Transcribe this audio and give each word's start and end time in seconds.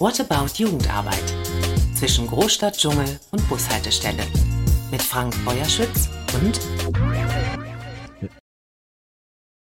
What 0.00 0.18
About 0.18 0.48
Jugendarbeit? 0.56 1.22
Zwischen 1.94 2.26
Großstadt, 2.26 2.76
Dschungel 2.76 3.20
und 3.30 3.48
Bushaltestelle. 3.48 4.24
Mit 4.90 5.00
Frank 5.00 5.32
Feuerschütz 5.32 6.08
und 6.34 6.58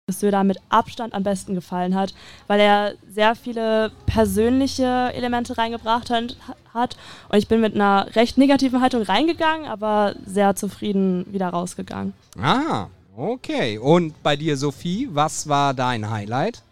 dass 0.07 0.19
Söder 0.19 0.43
mit 0.43 0.57
Abstand 0.69 1.13
am 1.13 1.21
besten 1.21 1.53
gefallen 1.53 1.93
hat, 1.93 2.15
weil 2.47 2.59
er 2.59 2.93
sehr 3.07 3.35
viele 3.35 3.91
persönliche 4.07 5.11
Elemente 5.13 5.55
reingebracht 5.55 6.09
hat. 6.09 6.97
Und 7.29 7.37
ich 7.37 7.47
bin 7.47 7.61
mit 7.61 7.75
einer 7.75 8.07
recht 8.15 8.39
negativen 8.39 8.81
Haltung 8.81 9.03
reingegangen, 9.03 9.67
aber 9.67 10.15
sehr 10.25 10.55
zufrieden 10.55 11.31
wieder 11.31 11.49
rausgegangen. 11.49 12.13
Ah, 12.41 12.87
okay. 13.15 13.77
Und 13.77 14.23
bei 14.23 14.35
dir, 14.35 14.57
Sophie, 14.57 15.09
was 15.11 15.47
war 15.47 15.75
dein 15.75 16.09
Highlight? 16.09 16.63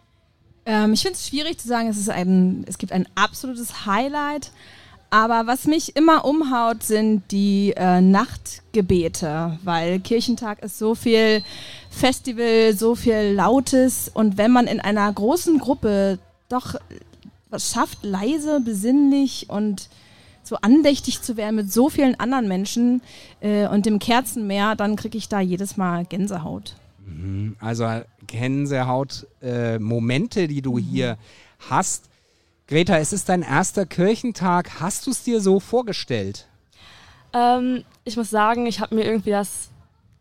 Ähm, 0.66 0.92
ich 0.92 1.02
finde 1.02 1.14
es 1.14 1.28
schwierig 1.28 1.58
zu 1.58 1.68
sagen, 1.68 1.88
es, 1.88 1.96
ist 1.96 2.10
ein, 2.10 2.64
es 2.68 2.76
gibt 2.76 2.92
ein 2.92 3.08
absolutes 3.14 3.86
Highlight. 3.86 4.50
Aber 5.08 5.46
was 5.46 5.66
mich 5.66 5.94
immer 5.94 6.24
umhaut, 6.24 6.82
sind 6.82 7.30
die 7.30 7.72
äh, 7.76 8.00
Nachtgebete, 8.00 9.56
weil 9.62 10.00
Kirchentag 10.00 10.62
ist 10.62 10.78
so 10.78 10.96
viel 10.96 11.44
Festival, 11.90 12.74
so 12.76 12.96
viel 12.96 13.32
Lautes 13.32 14.10
und 14.12 14.36
wenn 14.36 14.50
man 14.50 14.66
in 14.66 14.80
einer 14.80 15.10
großen 15.12 15.58
Gruppe 15.58 16.18
doch 16.48 16.74
was 17.50 17.72
schafft, 17.72 17.98
leise, 18.02 18.60
besinnlich 18.60 19.48
und 19.48 19.88
so 20.42 20.56
andächtig 20.56 21.22
zu 21.22 21.36
werden 21.36 21.56
mit 21.56 21.72
so 21.72 21.88
vielen 21.88 22.18
anderen 22.18 22.48
Menschen 22.48 23.00
äh, 23.40 23.68
und 23.68 23.86
dem 23.86 24.00
Kerzenmeer, 24.00 24.74
dann 24.74 24.96
kriege 24.96 25.18
ich 25.18 25.28
da 25.28 25.40
jedes 25.40 25.76
Mal 25.76 26.04
Gänsehaut. 26.04 26.74
Mhm. 27.06 27.56
Also 27.60 28.02
Gänsehaut-Momente, 28.26 30.42
äh, 30.42 30.48
die 30.48 30.62
du 30.62 30.74
mhm. 30.74 30.82
hier 30.82 31.16
hast. 31.70 32.10
Greta, 32.68 32.98
es 32.98 33.12
ist 33.12 33.28
dein 33.28 33.42
erster 33.42 33.86
Kirchentag. 33.86 34.80
Hast 34.80 35.06
du 35.06 35.12
es 35.12 35.22
dir 35.22 35.40
so 35.40 35.60
vorgestellt? 35.60 36.48
Ähm, 37.32 37.84
ich 38.04 38.16
muss 38.16 38.30
sagen, 38.30 38.66
ich 38.66 38.80
habe 38.80 38.96
mir 38.96 39.04
irgendwie 39.04 39.30
das. 39.30 39.70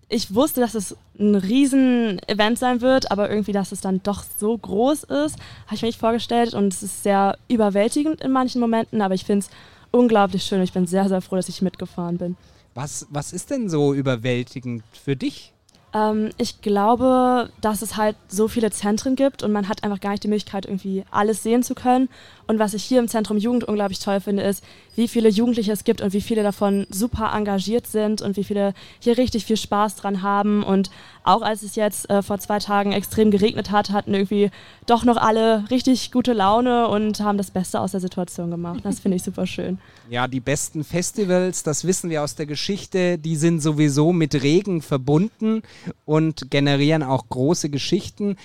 Ich 0.07 0.35
wusste, 0.35 0.61
dass 0.61 0.75
es 0.75 0.95
ein 1.17 1.33
Riesen-Event 1.33 2.59
sein 2.59 2.81
wird, 2.81 3.09
aber 3.09 3.31
irgendwie, 3.31 3.53
dass 3.53 3.71
es 3.71 3.81
dann 3.81 4.03
doch 4.03 4.23
so 4.37 4.55
groß 4.55 5.05
ist, 5.05 5.39
habe 5.65 5.73
ich 5.73 5.81
mir 5.81 5.87
nicht 5.87 5.99
vorgestellt 5.99 6.53
und 6.53 6.71
es 6.71 6.83
ist 6.83 7.01
sehr 7.01 7.39
überwältigend 7.47 8.21
in 8.21 8.31
manchen 8.31 8.61
Momenten, 8.61 9.01
aber 9.01 9.15
ich 9.15 9.25
finde 9.25 9.47
es 9.47 9.49
unglaublich 9.89 10.43
schön. 10.43 10.61
Ich 10.61 10.73
bin 10.73 10.85
sehr, 10.85 11.09
sehr 11.09 11.21
froh, 11.21 11.37
dass 11.37 11.49
ich 11.49 11.63
mitgefahren 11.63 12.19
bin. 12.19 12.37
Was, 12.75 13.07
was 13.09 13.33
ist 13.33 13.49
denn 13.49 13.67
so 13.67 13.95
überwältigend 13.95 14.83
für 14.93 15.15
dich? 15.15 15.54
Ähm, 15.95 16.29
ich 16.37 16.61
glaube, 16.61 17.49
dass 17.61 17.81
es 17.81 17.95
halt 17.95 18.17
so 18.27 18.47
viele 18.47 18.69
Zentren 18.69 19.15
gibt 19.15 19.41
und 19.41 19.51
man 19.51 19.69
hat 19.69 19.83
einfach 19.83 20.01
gar 20.01 20.11
nicht 20.11 20.23
die 20.23 20.27
Möglichkeit, 20.27 20.65
irgendwie 20.65 21.05
alles 21.09 21.41
sehen 21.41 21.63
zu 21.63 21.73
können. 21.73 22.09
Und 22.47 22.59
was 22.59 22.73
ich 22.73 22.83
hier 22.83 22.99
im 22.99 23.07
Zentrum 23.07 23.37
Jugend 23.37 23.63
unglaublich 23.63 23.99
toll 23.99 24.19
finde, 24.19 24.43
ist, 24.43 24.63
wie 24.95 25.07
viele 25.07 25.29
Jugendliche 25.29 25.71
es 25.71 25.83
gibt 25.83 26.01
und 26.01 26.13
wie 26.13 26.21
viele 26.21 26.43
davon 26.43 26.85
super 26.89 27.31
engagiert 27.33 27.87
sind 27.87 28.21
und 28.21 28.37
wie 28.37 28.43
viele 28.43 28.73
hier 28.99 29.17
richtig 29.17 29.45
viel 29.45 29.57
Spaß 29.57 29.95
dran 29.95 30.21
haben. 30.21 30.63
Und 30.63 30.91
auch 31.23 31.41
als 31.41 31.63
es 31.63 31.75
jetzt 31.75 32.09
äh, 32.09 32.21
vor 32.21 32.39
zwei 32.39 32.59
Tagen 32.59 32.91
extrem 32.91 33.31
geregnet 33.31 33.71
hat, 33.71 33.89
hatten 33.89 34.13
irgendwie 34.13 34.51
doch 34.85 35.03
noch 35.03 35.17
alle 35.17 35.65
richtig 35.71 36.11
gute 36.11 36.33
Laune 36.33 36.87
und 36.87 37.19
haben 37.19 37.37
das 37.37 37.51
Beste 37.51 37.79
aus 37.79 37.91
der 37.91 37.99
Situation 37.99 38.51
gemacht. 38.51 38.81
Das 38.83 38.99
finde 38.99 39.17
ich 39.17 39.23
super 39.23 39.45
schön. 39.45 39.79
Ja, 40.07 40.27
die 40.27 40.39
besten 40.39 40.83
Festivals, 40.83 41.63
das 41.63 41.83
wissen 41.83 42.11
wir 42.11 42.21
aus 42.21 42.35
der 42.35 42.45
Geschichte, 42.45 43.17
die 43.17 43.35
sind 43.35 43.59
sowieso 43.59 44.13
mit 44.13 44.35
Regen 44.43 44.83
verbunden 44.83 45.63
und 46.05 46.51
generieren 46.51 47.01
auch 47.01 47.27
große 47.27 47.69
Geschichten. 47.71 48.37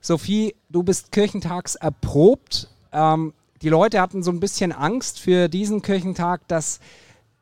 Sophie, 0.00 0.54
du 0.68 0.84
bist 0.84 1.10
kirchentags 1.10 1.74
erprobt. 1.74 2.68
Ähm, 2.92 3.32
die 3.62 3.68
Leute 3.68 4.00
hatten 4.00 4.22
so 4.22 4.30
ein 4.30 4.40
bisschen 4.40 4.72
Angst 4.72 5.20
für 5.20 5.48
diesen 5.48 5.82
Kirchentag, 5.82 6.46
dass 6.48 6.80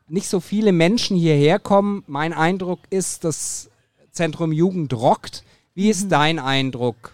nicht 0.09 0.29
so 0.29 0.41
viele 0.41 0.73
Menschen 0.73 1.17
hierher 1.17 1.59
kommen. 1.59 2.03
Mein 2.07 2.33
Eindruck 2.33 2.81
ist, 2.91 3.25
das 3.25 3.71
Zentrum 4.11 4.53
Jugend 4.53 4.93
rockt. 4.95 5.45
Wie 5.75 5.91
ist 5.91 6.07
mhm. 6.07 6.09
dein 6.11 6.39
Eindruck? 6.39 7.13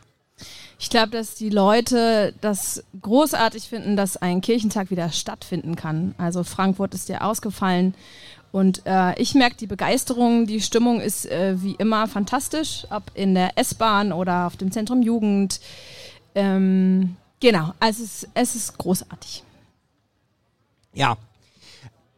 Ich 0.78 0.90
glaube, 0.90 1.10
dass 1.10 1.34
die 1.34 1.50
Leute 1.50 2.34
das 2.40 2.82
großartig 3.00 3.64
finden, 3.68 3.96
dass 3.96 4.16
ein 4.16 4.40
Kirchentag 4.40 4.90
wieder 4.90 5.10
stattfinden 5.10 5.76
kann. 5.76 6.14
Also 6.18 6.44
Frankfurt 6.44 6.94
ist 6.94 7.08
ja 7.08 7.20
ausgefallen 7.20 7.94
und 8.52 8.82
äh, 8.86 9.20
ich 9.20 9.34
merke 9.34 9.56
die 9.56 9.66
Begeisterung, 9.66 10.46
die 10.46 10.60
Stimmung 10.60 11.00
ist 11.00 11.26
äh, 11.26 11.60
wie 11.60 11.74
immer 11.74 12.06
fantastisch, 12.06 12.86
ob 12.90 13.02
in 13.14 13.34
der 13.34 13.58
S-Bahn 13.58 14.12
oder 14.12 14.46
auf 14.46 14.56
dem 14.56 14.70
Zentrum 14.70 15.02
Jugend. 15.02 15.60
Ähm, 16.36 17.16
Genau, 17.44 17.74
also 17.78 18.02
es, 18.02 18.26
es 18.32 18.54
ist 18.54 18.78
großartig. 18.78 19.44
Ja, 20.94 21.18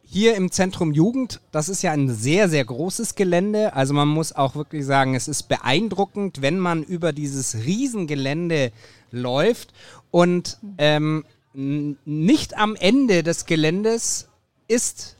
hier 0.05 0.35
im 0.35 0.53
Zentrum 0.53 0.93
Jugend, 0.93 1.41
das 1.51 1.67
ist 1.67 1.81
ja 1.81 1.91
ein 1.91 2.09
sehr, 2.09 2.47
sehr 2.47 2.63
großes 2.63 3.15
Gelände. 3.15 3.73
Also 3.73 3.93
man 3.93 4.07
muss 4.07 4.31
auch 4.31 4.55
wirklich 4.55 4.85
sagen, 4.85 5.15
es 5.15 5.27
ist 5.27 5.49
beeindruckend, 5.49 6.41
wenn 6.41 6.59
man 6.59 6.81
über 6.81 7.11
dieses 7.11 7.55
Riesengelände 7.55 8.71
läuft 9.11 9.73
und 10.11 10.59
ähm, 10.77 11.25
nicht 11.53 12.57
am 12.57 12.77
Ende 12.77 13.21
des 13.21 13.45
Geländes 13.45 14.29
ist 14.69 15.16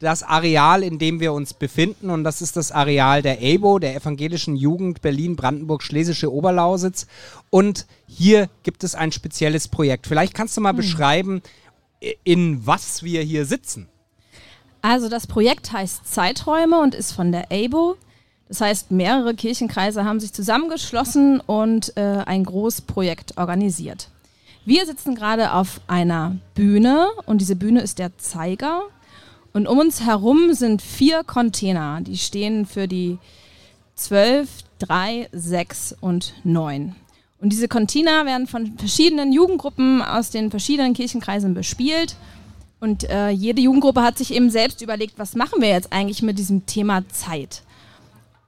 das 0.00 0.22
Areal, 0.22 0.82
in 0.82 0.98
dem 0.98 1.20
wir 1.20 1.32
uns 1.32 1.54
befinden. 1.54 2.10
Und 2.10 2.24
das 2.24 2.42
ist 2.42 2.56
das 2.56 2.72
Areal 2.72 3.22
der 3.22 3.40
EBO, 3.40 3.78
der 3.78 3.96
Evangelischen 3.96 4.56
Jugend 4.56 5.02
Berlin-Brandenburg-Schlesische 5.02 6.32
Oberlausitz. 6.32 7.06
Und 7.50 7.86
hier 8.06 8.48
gibt 8.62 8.84
es 8.84 8.94
ein 8.94 9.12
spezielles 9.12 9.68
Projekt. 9.68 10.06
Vielleicht 10.06 10.34
kannst 10.34 10.56
du 10.56 10.60
mal 10.60 10.70
hm. 10.70 10.76
beschreiben, 10.76 11.42
in 12.22 12.66
was 12.66 13.02
wir 13.02 13.22
hier 13.22 13.46
sitzen. 13.46 13.88
Also 14.82 15.08
das 15.08 15.26
Projekt 15.26 15.72
heißt 15.72 16.06
Zeiträume 16.06 16.80
und 16.80 16.94
ist 16.94 17.12
von 17.12 17.32
der 17.32 17.50
EBO. 17.50 17.96
Das 18.48 18.60
heißt, 18.60 18.90
mehrere 18.90 19.34
Kirchenkreise 19.34 20.04
haben 20.04 20.20
sich 20.20 20.32
zusammengeschlossen 20.34 21.40
und 21.40 21.96
äh, 21.96 22.22
ein 22.26 22.44
Großprojekt 22.44 23.38
organisiert. 23.38 24.10
Wir 24.66 24.84
sitzen 24.84 25.14
gerade 25.14 25.52
auf 25.52 25.80
einer 25.86 26.36
Bühne 26.54 27.08
und 27.26 27.40
diese 27.40 27.56
Bühne 27.56 27.80
ist 27.80 27.98
der 27.98 28.16
Zeiger 28.18 28.82
und 29.54 29.68
um 29.68 29.78
uns 29.78 30.02
herum 30.02 30.52
sind 30.52 30.82
vier 30.82 31.22
Container, 31.22 32.00
die 32.00 32.18
stehen 32.18 32.66
für 32.66 32.88
die 32.88 33.18
12, 33.94 34.48
3, 34.80 35.28
6 35.32 35.94
und 36.00 36.34
9. 36.42 36.96
Und 37.40 37.52
diese 37.52 37.68
Container 37.68 38.26
werden 38.26 38.48
von 38.48 38.76
verschiedenen 38.76 39.32
Jugendgruppen 39.32 40.02
aus 40.02 40.30
den 40.30 40.50
verschiedenen 40.50 40.92
Kirchenkreisen 40.92 41.54
bespielt. 41.54 42.16
Und 42.80 43.08
äh, 43.08 43.30
jede 43.30 43.60
Jugendgruppe 43.60 44.02
hat 44.02 44.18
sich 44.18 44.34
eben 44.34 44.50
selbst 44.50 44.82
überlegt, 44.82 45.18
was 45.18 45.36
machen 45.36 45.62
wir 45.62 45.68
jetzt 45.68 45.92
eigentlich 45.92 46.22
mit 46.22 46.36
diesem 46.38 46.66
Thema 46.66 47.08
Zeit. 47.10 47.62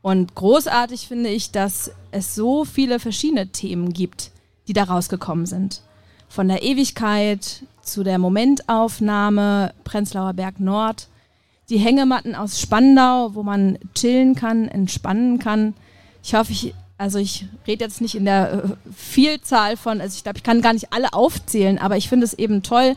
Und 0.02 0.34
großartig 0.34 1.06
finde 1.06 1.30
ich, 1.30 1.52
dass 1.52 1.92
es 2.10 2.34
so 2.34 2.64
viele 2.64 2.98
verschiedene 2.98 3.46
Themen 3.48 3.92
gibt, 3.92 4.32
die 4.66 4.72
da 4.72 4.84
rausgekommen 4.84 5.46
sind. 5.46 5.82
Von 6.28 6.48
der 6.48 6.64
Ewigkeit 6.64 7.62
zu 7.86 8.02
der 8.02 8.18
Momentaufnahme 8.18 9.72
Prenzlauer 9.84 10.34
Berg 10.34 10.60
Nord, 10.60 11.08
die 11.68 11.78
Hängematten 11.78 12.34
aus 12.34 12.60
Spandau, 12.60 13.34
wo 13.34 13.42
man 13.42 13.78
chillen 13.94 14.34
kann, 14.34 14.68
entspannen 14.68 15.38
kann. 15.38 15.74
Ich 16.22 16.34
hoffe, 16.34 16.52
ich, 16.52 16.74
also 16.98 17.18
ich 17.18 17.46
rede 17.66 17.84
jetzt 17.84 18.00
nicht 18.00 18.14
in 18.14 18.24
der 18.24 18.52
äh, 18.52 18.68
Vielzahl 18.94 19.76
von, 19.76 20.00
also 20.00 20.14
ich 20.16 20.22
glaube, 20.22 20.38
ich 20.38 20.44
kann 20.44 20.62
gar 20.62 20.72
nicht 20.72 20.92
alle 20.92 21.12
aufzählen, 21.12 21.78
aber 21.78 21.96
ich 21.96 22.08
finde 22.08 22.24
es 22.24 22.34
eben 22.34 22.62
toll, 22.62 22.94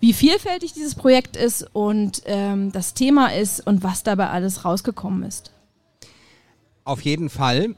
wie 0.00 0.12
vielfältig 0.12 0.72
dieses 0.74 0.94
Projekt 0.94 1.36
ist 1.36 1.66
und 1.72 2.22
ähm, 2.26 2.70
das 2.70 2.94
Thema 2.94 3.32
ist 3.34 3.66
und 3.66 3.82
was 3.82 4.04
dabei 4.04 4.30
alles 4.30 4.64
rausgekommen 4.64 5.24
ist. 5.24 5.50
Auf 6.84 7.02
jeden 7.02 7.30
Fall. 7.30 7.74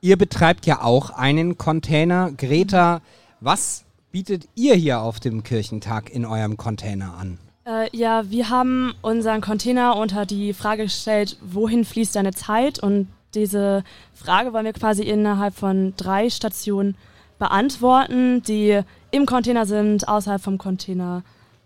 Ihr 0.00 0.18
betreibt 0.18 0.66
ja 0.66 0.82
auch 0.82 1.10
einen 1.10 1.56
Container. 1.56 2.32
Greta, 2.32 3.00
was 3.40 3.84
bietet 4.14 4.46
ihr 4.54 4.76
hier 4.76 5.00
auf 5.00 5.18
dem 5.18 5.42
Kirchentag 5.42 6.08
in 6.08 6.24
eurem 6.24 6.56
Container 6.56 7.14
an? 7.18 7.36
Äh, 7.66 7.88
ja, 7.90 8.30
wir 8.30 8.48
haben 8.48 8.94
unseren 9.02 9.40
Container 9.40 9.96
unter 9.96 10.24
die 10.24 10.52
Frage 10.52 10.84
gestellt, 10.84 11.36
wohin 11.42 11.84
fließt 11.84 12.14
deine 12.14 12.32
Zeit? 12.32 12.78
Und 12.78 13.08
diese 13.34 13.82
Frage 14.14 14.52
wollen 14.52 14.66
wir 14.66 14.72
quasi 14.72 15.02
innerhalb 15.02 15.56
von 15.56 15.94
drei 15.96 16.30
Stationen 16.30 16.94
beantworten, 17.40 18.40
die 18.44 18.82
im 19.10 19.26
Container 19.26 19.66
sind, 19.66 20.06
außerhalb 20.06 20.40
vom 20.40 20.58
Container. 20.58 21.24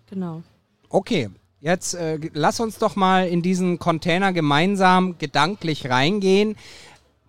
Genau. 0.08 0.42
Okay, 0.88 1.28
jetzt 1.60 1.92
äh, 1.96 2.18
lass 2.32 2.60
uns 2.60 2.78
doch 2.78 2.96
mal 2.96 3.28
in 3.28 3.42
diesen 3.42 3.78
Container 3.78 4.32
gemeinsam 4.32 5.18
gedanklich 5.18 5.90
reingehen. 5.90 6.56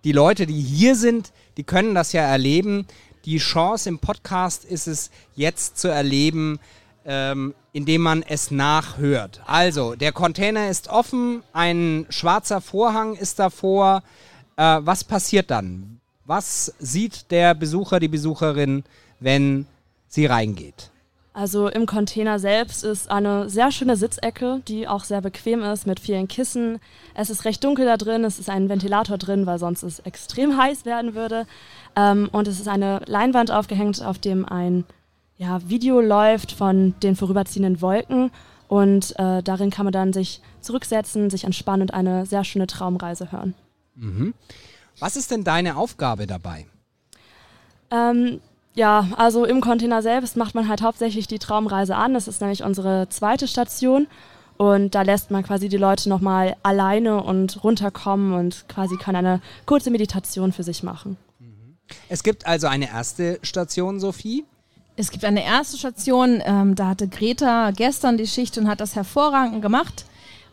Die 0.04 0.12
Leute, 0.12 0.46
die 0.46 0.62
hier 0.62 0.96
sind, 0.96 1.30
die 1.58 1.64
können 1.64 1.94
das 1.94 2.14
ja 2.14 2.22
erleben 2.22 2.86
die 3.24 3.38
Chance 3.38 3.88
im 3.88 3.98
Podcast 3.98 4.64
ist 4.64 4.86
es 4.86 5.10
jetzt 5.34 5.78
zu 5.78 5.88
erleben, 5.88 6.58
ähm, 7.04 7.54
indem 7.72 8.02
man 8.02 8.22
es 8.22 8.50
nachhört. 8.50 9.40
Also, 9.46 9.94
der 9.94 10.12
Container 10.12 10.68
ist 10.68 10.88
offen, 10.88 11.42
ein 11.52 12.06
schwarzer 12.10 12.60
Vorhang 12.60 13.14
ist 13.14 13.38
davor. 13.38 14.02
Äh, 14.56 14.78
was 14.80 15.04
passiert 15.04 15.50
dann? 15.50 16.00
Was 16.24 16.74
sieht 16.78 17.30
der 17.30 17.54
Besucher, 17.54 18.00
die 18.00 18.08
Besucherin, 18.08 18.84
wenn 19.18 19.66
sie 20.08 20.26
reingeht? 20.26 20.90
Also 21.40 21.68
im 21.68 21.86
Container 21.86 22.38
selbst 22.38 22.84
ist 22.84 23.10
eine 23.10 23.48
sehr 23.48 23.72
schöne 23.72 23.96
Sitzecke, 23.96 24.60
die 24.68 24.86
auch 24.86 25.04
sehr 25.04 25.22
bequem 25.22 25.62
ist 25.62 25.86
mit 25.86 25.98
vielen 25.98 26.28
Kissen. 26.28 26.80
Es 27.14 27.30
ist 27.30 27.46
recht 27.46 27.64
dunkel 27.64 27.86
da 27.86 27.96
drin, 27.96 28.24
es 28.24 28.38
ist 28.38 28.50
ein 28.50 28.68
Ventilator 28.68 29.16
drin, 29.16 29.46
weil 29.46 29.58
sonst 29.58 29.82
es 29.82 30.00
extrem 30.00 30.58
heiß 30.58 30.84
werden 30.84 31.14
würde. 31.14 31.46
Ähm, 31.96 32.28
und 32.30 32.46
es 32.46 32.60
ist 32.60 32.68
eine 32.68 33.00
Leinwand 33.06 33.50
aufgehängt, 33.50 34.02
auf 34.02 34.18
dem 34.18 34.44
ein 34.44 34.84
ja, 35.38 35.66
Video 35.66 36.02
läuft 36.02 36.52
von 36.52 36.94
den 37.02 37.16
vorüberziehenden 37.16 37.80
Wolken. 37.80 38.30
Und 38.68 39.18
äh, 39.18 39.42
darin 39.42 39.70
kann 39.70 39.86
man 39.86 39.94
dann 39.94 40.12
sich 40.12 40.42
zurücksetzen, 40.60 41.30
sich 41.30 41.44
entspannen 41.44 41.80
und 41.80 41.94
eine 41.94 42.26
sehr 42.26 42.44
schöne 42.44 42.66
Traumreise 42.66 43.32
hören. 43.32 43.54
Mhm. 43.94 44.34
Was 44.98 45.16
ist 45.16 45.30
denn 45.30 45.42
deine 45.42 45.76
Aufgabe 45.76 46.26
dabei? 46.26 46.66
Ähm, 47.90 48.42
ja, 48.74 49.08
also 49.16 49.44
im 49.44 49.60
Container 49.60 50.02
selbst 50.02 50.36
macht 50.36 50.54
man 50.54 50.68
halt 50.68 50.82
hauptsächlich 50.82 51.26
die 51.26 51.38
Traumreise 51.38 51.96
an. 51.96 52.14
Das 52.14 52.28
ist 52.28 52.40
nämlich 52.40 52.62
unsere 52.62 53.08
zweite 53.08 53.48
Station. 53.48 54.06
Und 54.56 54.94
da 54.94 55.02
lässt 55.02 55.30
man 55.30 55.42
quasi 55.42 55.70
die 55.70 55.78
Leute 55.78 56.08
nochmal 56.10 56.54
alleine 56.62 57.22
und 57.22 57.64
runterkommen 57.64 58.34
und 58.34 58.68
quasi 58.68 58.96
kann 58.96 59.16
eine 59.16 59.40
kurze 59.64 59.90
Meditation 59.90 60.52
für 60.52 60.62
sich 60.62 60.82
machen. 60.82 61.16
Es 62.10 62.22
gibt 62.22 62.46
also 62.46 62.66
eine 62.66 62.90
erste 62.90 63.38
Station, 63.42 63.98
Sophie. 63.98 64.44
Es 64.96 65.10
gibt 65.10 65.24
eine 65.24 65.42
erste 65.42 65.78
Station, 65.78 66.42
ähm, 66.44 66.74
da 66.74 66.88
hatte 66.88 67.08
Greta 67.08 67.70
gestern 67.70 68.18
die 68.18 68.26
Schicht 68.26 68.58
und 68.58 68.68
hat 68.68 68.80
das 68.80 68.96
hervorragend 68.96 69.62
gemacht, 69.62 70.04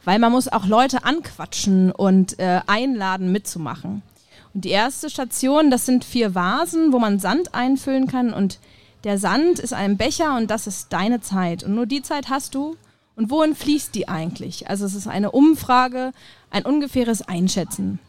weil 0.06 0.19
man 0.19 0.31
muss 0.31 0.48
auch 0.48 0.66
Leute 0.66 1.04
anquatschen 1.04 1.92
und 1.92 2.40
äh, 2.40 2.62
einladen 2.66 3.31
mitzumachen. 3.34 4.04
Und 4.53 4.65
die 4.65 4.69
erste 4.69 5.09
Station, 5.09 5.71
das 5.71 5.85
sind 5.85 6.03
vier 6.05 6.35
Vasen, 6.35 6.91
wo 6.94 6.99
man 6.99 7.19
Sand 7.19 7.53
einfüllen 7.53 8.07
kann 8.07 8.33
und 8.33 8.59
der 9.03 9.17
Sand 9.17 9.59
ist 9.59 9.73
ein 9.73 9.97
Becher 9.97 10.35
und 10.35 10.49
das 10.51 10.67
ist 10.67 10.91
deine 10.91 11.21
Zeit. 11.21 11.63
Und 11.63 11.75
nur 11.75 11.85
die 11.85 12.01
Zeit 12.01 12.29
hast 12.29 12.55
du. 12.55 12.75
Und 13.15 13.31
wohin 13.31 13.55
fließt 13.55 13.95
die 13.95 14.07
eigentlich? 14.07 14.69
Also 14.69 14.85
es 14.85 14.94
ist 14.94 15.07
eine 15.07 15.31
Umfrage, 15.31 16.11
ein 16.51 16.65
ungefähres 16.65 17.21
Einschätzen. 17.21 17.99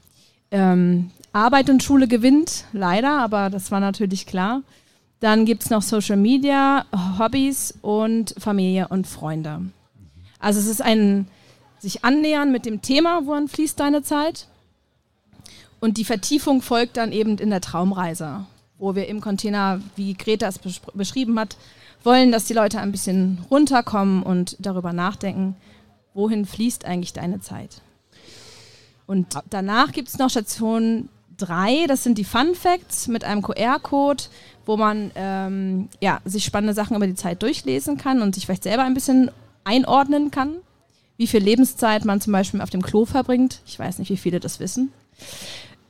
Ähm, 0.50 1.10
Arbeit 1.32 1.70
und 1.70 1.82
Schule 1.82 2.08
gewinnt, 2.08 2.64
leider, 2.72 3.18
aber 3.18 3.48
das 3.48 3.70
war 3.70 3.80
natürlich 3.80 4.26
klar. 4.26 4.62
Dann 5.20 5.44
gibt 5.44 5.62
es 5.62 5.70
noch 5.70 5.82
Social 5.82 6.16
Media, 6.16 6.84
Hobbys 7.18 7.74
und 7.80 8.34
Familie 8.38 8.88
und 8.88 9.06
Freunde. 9.06 9.62
Also 10.38 10.60
es 10.60 10.66
ist 10.66 10.82
ein 10.82 11.26
sich 11.78 12.04
annähern 12.04 12.50
mit 12.50 12.66
dem 12.66 12.82
Thema, 12.82 13.24
wohin 13.24 13.48
fließt 13.48 13.78
deine 13.78 14.02
Zeit? 14.02 14.48
Und 15.80 15.96
die 15.96 16.04
Vertiefung 16.04 16.62
folgt 16.62 16.96
dann 16.96 17.12
eben 17.12 17.38
in 17.38 17.50
der 17.50 17.60
Traumreise, 17.60 18.46
wo 18.78 18.94
wir 18.94 19.08
im 19.08 19.20
Container, 19.20 19.80
wie 19.96 20.14
Greta 20.14 20.48
es 20.48 20.58
beschrieben 20.94 21.38
hat, 21.38 21.56
wollen, 22.04 22.32
dass 22.32 22.44
die 22.44 22.54
Leute 22.54 22.80
ein 22.80 22.92
bisschen 22.92 23.38
runterkommen 23.50 24.22
und 24.22 24.56
darüber 24.58 24.92
nachdenken, 24.92 25.56
wohin 26.14 26.46
fließt 26.46 26.84
eigentlich 26.84 27.12
deine 27.12 27.40
Zeit. 27.40 27.82
Und 29.06 29.38
danach 29.50 29.92
gibt 29.92 30.08
es 30.08 30.18
noch 30.18 30.30
Station 30.30 31.08
3, 31.38 31.86
das 31.86 32.02
sind 32.02 32.18
die 32.18 32.24
Fun 32.24 32.54
Facts 32.54 33.08
mit 33.08 33.24
einem 33.24 33.42
QR-Code, 33.42 34.24
wo 34.66 34.76
man 34.76 35.10
ähm, 35.14 35.88
ja, 36.00 36.20
sich 36.24 36.44
spannende 36.44 36.74
Sachen 36.74 36.96
über 36.96 37.06
die 37.06 37.14
Zeit 37.14 37.42
durchlesen 37.42 37.96
kann 37.96 38.20
und 38.20 38.34
sich 38.34 38.44
vielleicht 38.44 38.64
selber 38.64 38.84
ein 38.84 38.94
bisschen 38.94 39.30
einordnen 39.64 40.30
kann, 40.30 40.56
wie 41.16 41.26
viel 41.26 41.42
Lebenszeit 41.42 42.04
man 42.04 42.20
zum 42.20 42.32
Beispiel 42.32 42.60
auf 42.60 42.70
dem 42.70 42.82
Klo 42.82 43.04
verbringt. 43.04 43.62
Ich 43.66 43.78
weiß 43.78 43.98
nicht, 43.98 44.10
wie 44.10 44.16
viele 44.16 44.40
das 44.40 44.60
wissen. 44.60 44.92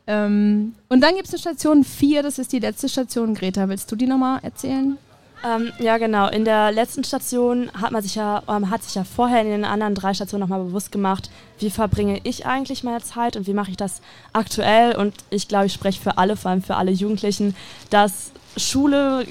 Ähm, 0.06 0.74
und 0.88 1.02
dann 1.02 1.14
gibt 1.14 1.28
es 1.28 1.34
eine 1.34 1.40
Station 1.40 1.84
4, 1.84 2.22
das 2.22 2.38
ist 2.38 2.52
die 2.52 2.60
letzte 2.60 2.88
Station. 2.88 3.34
Greta, 3.34 3.68
willst 3.68 3.92
du 3.92 3.96
die 3.96 4.06
nochmal 4.06 4.40
erzählen? 4.42 4.96
Ähm, 5.44 5.70
ja, 5.78 5.98
genau. 5.98 6.28
In 6.28 6.44
der 6.44 6.72
letzten 6.72 7.04
Station 7.04 7.70
hat 7.80 7.92
man 7.92 8.02
sich 8.02 8.16
ja, 8.16 8.42
ähm, 8.48 8.70
hat 8.70 8.82
sich 8.82 8.94
ja 8.94 9.04
vorher 9.04 9.42
in 9.42 9.48
den 9.48 9.64
anderen 9.64 9.94
drei 9.94 10.14
Stationen 10.14 10.40
nochmal 10.40 10.64
bewusst 10.64 10.90
gemacht, 10.90 11.30
wie 11.58 11.70
verbringe 11.70 12.20
ich 12.24 12.46
eigentlich 12.46 12.82
meine 12.82 13.02
Zeit 13.02 13.36
und 13.36 13.46
wie 13.46 13.52
mache 13.52 13.70
ich 13.70 13.76
das 13.76 14.00
aktuell. 14.32 14.96
Und 14.96 15.14
ich 15.30 15.46
glaube, 15.46 15.66
ich 15.66 15.72
spreche 15.72 16.00
für 16.00 16.18
alle, 16.18 16.36
vor 16.36 16.50
allem 16.50 16.62
für 16.62 16.76
alle 16.76 16.90
Jugendlichen, 16.90 17.54
dass 17.90 18.32
Schule 18.56 19.26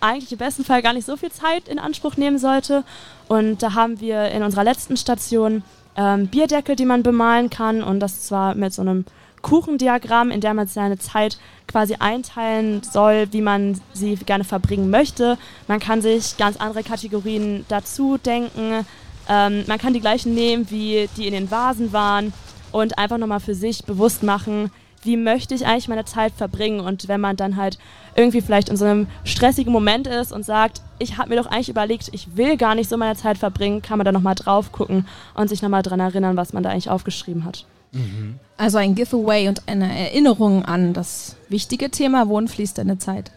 eigentlich 0.00 0.32
im 0.32 0.38
besten 0.38 0.64
Fall 0.64 0.82
gar 0.82 0.94
nicht 0.94 1.06
so 1.06 1.16
viel 1.16 1.30
Zeit 1.30 1.68
in 1.68 1.78
Anspruch 1.78 2.16
nehmen 2.16 2.38
sollte. 2.38 2.82
Und 3.28 3.62
da 3.62 3.74
haben 3.74 4.00
wir 4.00 4.30
in 4.30 4.42
unserer 4.42 4.64
letzten 4.64 4.96
Station 4.96 5.62
ähm, 5.96 6.26
Bierdeckel, 6.26 6.74
die 6.74 6.86
man 6.86 7.02
bemalen 7.02 7.50
kann 7.50 7.82
und 7.82 8.00
das 8.00 8.22
zwar 8.22 8.54
mit 8.54 8.72
so 8.72 8.82
einem 8.82 9.04
Kuchendiagramm, 9.42 10.30
in 10.30 10.40
der 10.40 10.54
man 10.54 10.66
seine 10.66 10.98
Zeit 10.98 11.38
quasi 11.66 11.96
einteilen 11.98 12.82
soll, 12.82 13.28
wie 13.32 13.42
man 13.42 13.80
sie 13.92 14.16
gerne 14.16 14.44
verbringen 14.44 14.90
möchte. 14.90 15.36
Man 15.68 15.80
kann 15.80 16.00
sich 16.00 16.36
ganz 16.36 16.56
andere 16.56 16.82
Kategorien 16.82 17.64
dazu 17.68 18.18
denken. 18.18 18.86
Ähm, 19.28 19.64
man 19.66 19.78
kann 19.78 19.94
die 19.94 20.00
gleichen 20.00 20.34
nehmen, 20.34 20.70
wie 20.70 21.08
die 21.16 21.26
in 21.26 21.32
den 21.32 21.50
Vasen 21.50 21.92
waren 21.92 22.32
und 22.72 22.98
einfach 22.98 23.18
nochmal 23.18 23.40
für 23.40 23.54
sich 23.54 23.84
bewusst 23.84 24.22
machen, 24.22 24.70
wie 25.02 25.16
möchte 25.16 25.54
ich 25.54 25.66
eigentlich 25.66 25.88
meine 25.88 26.04
Zeit 26.04 26.32
verbringen 26.32 26.80
und 26.80 27.08
wenn 27.08 27.20
man 27.20 27.36
dann 27.36 27.56
halt 27.56 27.78
irgendwie 28.14 28.40
vielleicht 28.40 28.68
in 28.68 28.76
so 28.76 28.84
einem 28.84 29.08
stressigen 29.24 29.72
Moment 29.72 30.06
ist 30.06 30.32
und 30.32 30.44
sagt, 30.44 30.80
ich 30.98 31.18
habe 31.18 31.30
mir 31.30 31.36
doch 31.36 31.50
eigentlich 31.50 31.68
überlegt, 31.68 32.08
ich 32.12 32.36
will 32.36 32.56
gar 32.56 32.74
nicht 32.74 32.88
so 32.88 32.96
meine 32.96 33.16
Zeit 33.16 33.38
verbringen, 33.38 33.82
kann 33.82 33.98
man 33.98 34.04
da 34.04 34.12
nochmal 34.12 34.36
drauf 34.36 34.70
gucken 34.70 35.06
und 35.34 35.48
sich 35.48 35.62
nochmal 35.62 35.82
dran 35.82 36.00
erinnern, 36.00 36.36
was 36.36 36.52
man 36.52 36.62
da 36.62 36.70
eigentlich 36.70 36.90
aufgeschrieben 36.90 37.44
hat. 37.44 37.66
Mhm. 37.92 38.38
Also 38.56 38.78
ein 38.78 38.94
Giveaway 38.94 39.48
und 39.48 39.68
eine 39.68 39.96
Erinnerung 39.98 40.64
an 40.64 40.92
das 40.92 41.36
wichtige 41.48 41.90
Thema, 41.90 42.28
wohin 42.28 42.48
fließt 42.48 42.78
deine 42.78 42.98
Zeit? 42.98 43.30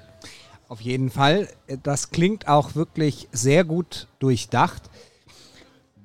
Auf 0.68 0.81
jeden 0.81 1.12
Fall. 1.12 1.48
Das 1.84 2.12
klingt 2.12 2.48
auch 2.48 2.75
wirklich 2.75 3.28
sehr 3.31 3.63
gut 3.63 4.07
durchdacht. 4.19 4.84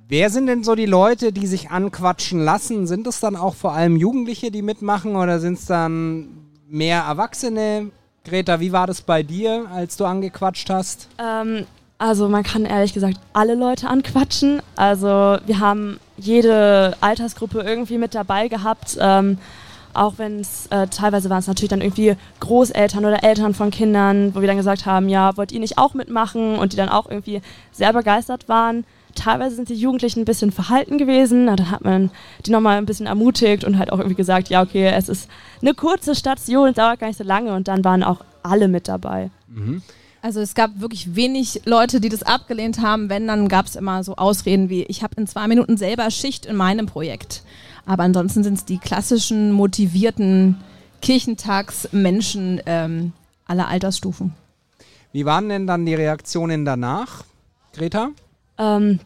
Wer 0.09 0.29
sind 0.29 0.49
denn 0.49 0.65
so 0.65 0.75
die 0.75 0.87
Leute, 0.87 1.33
die 1.33 1.47
sich 1.47 1.71
anquatschen 1.71 2.41
lassen? 2.41 2.87
Sind 2.87 3.07
es 3.07 3.21
dann 3.21 3.37
auch 3.37 3.55
vor 3.55 3.73
allem 3.73 3.97
Jugendliche, 3.97 4.51
die 4.51 4.63
mitmachen 4.63 5.15
oder 5.15 5.39
sind 5.39 5.59
es 5.59 5.67
dann 5.67 6.49
mehr 6.69 7.03
Erwachsene? 7.03 7.91
Greta, 8.25 8.61
wie 8.61 8.73
war 8.73 8.87
das 8.87 9.03
bei 9.03 9.23
dir, 9.23 9.69
als 9.73 9.97
du 9.97 10.05
angequatscht 10.05 10.69
hast? 10.69 11.09
Ähm, 11.19 11.65
also 12.01 12.29
man 12.29 12.43
kann 12.43 12.65
ehrlich 12.65 12.95
gesagt 12.95 13.19
alle 13.35 13.55
Leute 13.55 13.87
anquatschen. 13.87 14.63
Also 14.75 15.37
wir 15.45 15.61
haben 15.61 16.01
jede 16.17 16.97
Altersgruppe 17.01 17.61
irgendwie 17.61 17.99
mit 17.99 18.15
dabei 18.15 18.49
gehabt. 18.49 18.97
Ähm, 18.99 19.37
auch 19.93 20.15
wenn 20.17 20.41
es 20.41 20.67
äh, 20.71 20.87
teilweise 20.87 21.29
waren 21.29 21.41
es 21.41 21.47
natürlich 21.47 21.69
dann 21.69 21.83
irgendwie 21.83 22.17
Großeltern 22.41 23.05
oder 23.05 23.23
Eltern 23.23 23.53
von 23.53 23.71
Kindern, 23.71 24.35
wo 24.35 24.41
wir 24.41 24.49
dann 24.49 24.57
gesagt 24.57 24.87
haben, 24.87 25.11
ja, 25.11 25.37
wollt 25.37 25.53
ihr 25.53 25.61
nicht 25.61 25.77
auch 25.77 25.93
mitmachen? 25.93 26.59
Und 26.59 26.73
die 26.73 26.79
dann 26.79 26.89
auch 26.89 27.11
irgendwie 27.11 27.43
sehr 27.71 27.93
begeistert 27.93 28.49
waren 28.49 28.85
teilweise 29.15 29.57
sind 29.57 29.69
die 29.69 29.75
Jugendlichen 29.75 30.21
ein 30.21 30.25
bisschen 30.25 30.53
verhalten 30.53 30.97
gewesen. 30.97 31.47
Na, 31.47 31.57
dann 31.57 31.71
hat 31.71 31.83
man 31.83 32.11
die 32.47 32.53
nochmal 32.53 32.79
ein 32.79 32.87
bisschen 32.87 33.07
ermutigt 33.07 33.65
und 33.65 33.77
halt 33.77 33.93
auch 33.93 33.99
irgendwie 33.99 34.15
gesagt, 34.15 34.49
ja, 34.49 34.63
okay, 34.63 34.87
es 34.87 35.09
ist 35.09 35.29
eine 35.61 35.75
kurze 35.75 36.15
Station, 36.15 36.69
es 36.69 36.77
dauert 36.77 37.01
gar 37.01 37.09
nicht 37.09 37.19
so 37.19 37.25
lange 37.25 37.53
und 37.55 37.67
dann 37.67 37.85
waren 37.85 38.05
auch 38.05 38.21
alle 38.45 38.69
mit 38.69 38.87
dabei. 38.87 39.31
Mhm. 39.49 39.83
Also 40.23 40.41
es 40.41 40.55
gab 40.55 40.81
wirklich 40.81 41.15
wenig 41.15 41.63
Leute, 41.65 42.01
die 42.01 42.11
das 42.11 42.23
abgelehnt 42.23 42.81
haben. 42.81 43.09
Wenn, 43.09 43.27
dann 43.27 43.49
gab 43.49 43.67
es 43.67 43.77
immer 43.77 44.05
so 44.05 44.17
Ausreden 44.17 44.69
wie, 44.69 44.83
ich 44.83 45.03
habe 45.03 45.15
in 45.17 45.27
zwei 45.27 45.49
Minuten 45.49 45.77
selber 45.77 46.11
Schicht 46.11 46.45
in 46.45 46.57
meinem 46.57 46.87
Projekt. 46.87 47.43
Aber 47.87 48.03
ansonsten 48.03 48.45
sind 48.45 48.55
es 48.55 48.65
die 48.65 48.79
klassischen, 48.79 49.53
motivierten 49.53 50.57
Kirchentagsmenschen 51.01 52.61
ähm, 52.67 53.13
aller 53.47 53.69
Altersstufen. 53.69 54.35
Wie 55.13 55.25
waren 55.25 55.49
denn 55.49 55.67
dann 55.67 55.87
die 55.87 55.95
Reaktionen 55.95 56.65
danach, 56.65 57.25
Greta? 57.73 58.11
Ähm, 58.59 59.01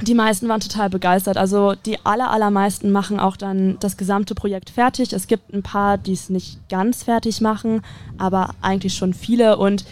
die 0.00 0.14
meisten 0.14 0.48
waren 0.48 0.60
total 0.60 0.88
begeistert. 0.90 1.36
Also 1.36 1.74
die 1.74 2.04
aller, 2.04 2.30
allermeisten 2.30 2.90
machen 2.90 3.20
auch 3.20 3.36
dann 3.36 3.78
das 3.80 3.96
gesamte 3.96 4.34
Projekt 4.34 4.70
fertig. 4.70 5.12
Es 5.12 5.26
gibt 5.26 5.52
ein 5.52 5.62
paar, 5.62 5.98
die 5.98 6.14
es 6.14 6.30
nicht 6.30 6.68
ganz 6.68 7.04
fertig 7.04 7.40
machen, 7.40 7.82
aber 8.18 8.54
eigentlich 8.60 8.94
schon 8.94 9.14
viele. 9.14 9.58
Und 9.58 9.84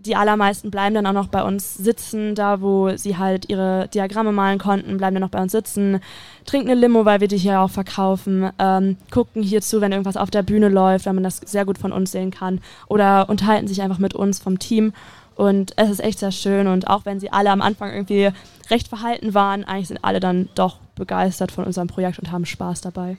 die 0.00 0.14
allermeisten 0.14 0.70
bleiben 0.70 0.94
dann 0.94 1.06
auch 1.06 1.12
noch 1.12 1.26
bei 1.26 1.42
uns 1.42 1.74
sitzen, 1.74 2.34
da 2.34 2.60
wo 2.60 2.96
sie 2.96 3.16
halt 3.16 3.48
ihre 3.48 3.88
Diagramme 3.88 4.30
malen 4.32 4.58
konnten, 4.58 4.96
bleiben 4.96 5.14
dann 5.14 5.22
noch 5.22 5.30
bei 5.30 5.42
uns 5.42 5.52
sitzen, 5.52 6.00
trinken 6.46 6.70
eine 6.70 6.80
Limo, 6.80 7.04
weil 7.04 7.20
wir 7.20 7.28
die 7.28 7.36
hier 7.36 7.60
auch 7.60 7.70
verkaufen, 7.70 8.50
ähm, 8.58 8.96
gucken 9.10 9.42
hierzu, 9.42 9.80
wenn 9.80 9.90
irgendwas 9.90 10.16
auf 10.16 10.30
der 10.30 10.44
Bühne 10.44 10.68
läuft, 10.68 11.06
weil 11.06 11.14
man 11.14 11.24
das 11.24 11.38
sehr 11.44 11.64
gut 11.64 11.78
von 11.78 11.90
uns 11.90 12.12
sehen 12.12 12.30
kann 12.30 12.60
oder 12.86 13.28
unterhalten 13.28 13.66
sich 13.66 13.82
einfach 13.82 13.98
mit 13.98 14.14
uns 14.14 14.38
vom 14.38 14.60
Team 14.60 14.92
und 15.38 15.74
es 15.76 15.88
ist 15.88 16.00
echt 16.00 16.18
sehr 16.18 16.32
schön. 16.32 16.66
Und 16.66 16.88
auch 16.88 17.04
wenn 17.04 17.20
sie 17.20 17.30
alle 17.30 17.50
am 17.50 17.62
Anfang 17.62 17.92
irgendwie 17.92 18.30
recht 18.70 18.88
verhalten 18.88 19.34
waren, 19.34 19.62
eigentlich 19.62 19.86
sind 19.86 20.02
alle 20.02 20.18
dann 20.18 20.48
doch 20.56 20.80
begeistert 20.96 21.52
von 21.52 21.64
unserem 21.64 21.86
Projekt 21.86 22.18
und 22.18 22.32
haben 22.32 22.44
Spaß 22.44 22.80
dabei. 22.80 23.16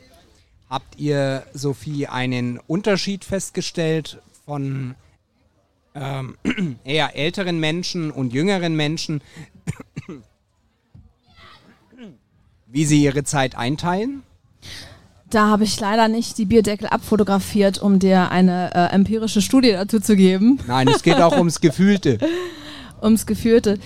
Habt 0.70 1.00
ihr, 1.00 1.44
Sophie, 1.54 2.08
einen 2.08 2.60
Unterschied 2.68 3.24
festgestellt 3.24 4.22
von 4.46 4.96
ähm, 6.00 6.36
eher 6.84 7.16
älteren 7.16 7.60
Menschen 7.60 8.12
und 8.12 8.34
jüngeren 8.34 8.76
Menschen, 8.76 9.22
wie 12.68 12.86
sie 12.86 13.04
ihre 13.04 13.24
Zeit 13.24 13.56
einteilen? 13.56 14.24
Da 15.30 15.48
habe 15.48 15.64
ich 15.64 15.80
leider 15.80 16.08
nicht 16.08 16.38
die 16.40 16.46
Bierdeckel 16.46 16.88
abfotografiert, 16.88 17.80
um 17.80 18.00
dir 18.00 18.32
eine 18.32 18.74
äh, 18.74 18.94
empirische 18.94 19.42
Studie 19.42 19.74
dazu 19.74 20.00
zu 20.00 20.16
geben. 20.16 20.60
Nein, 20.66 20.88
es 20.88 21.04
geht 21.04 21.22
auch 21.22 21.38
ums 21.38 21.62
Gefühlte. 21.62 22.18
ums 23.02 23.28
Gefühlte. 23.28 23.78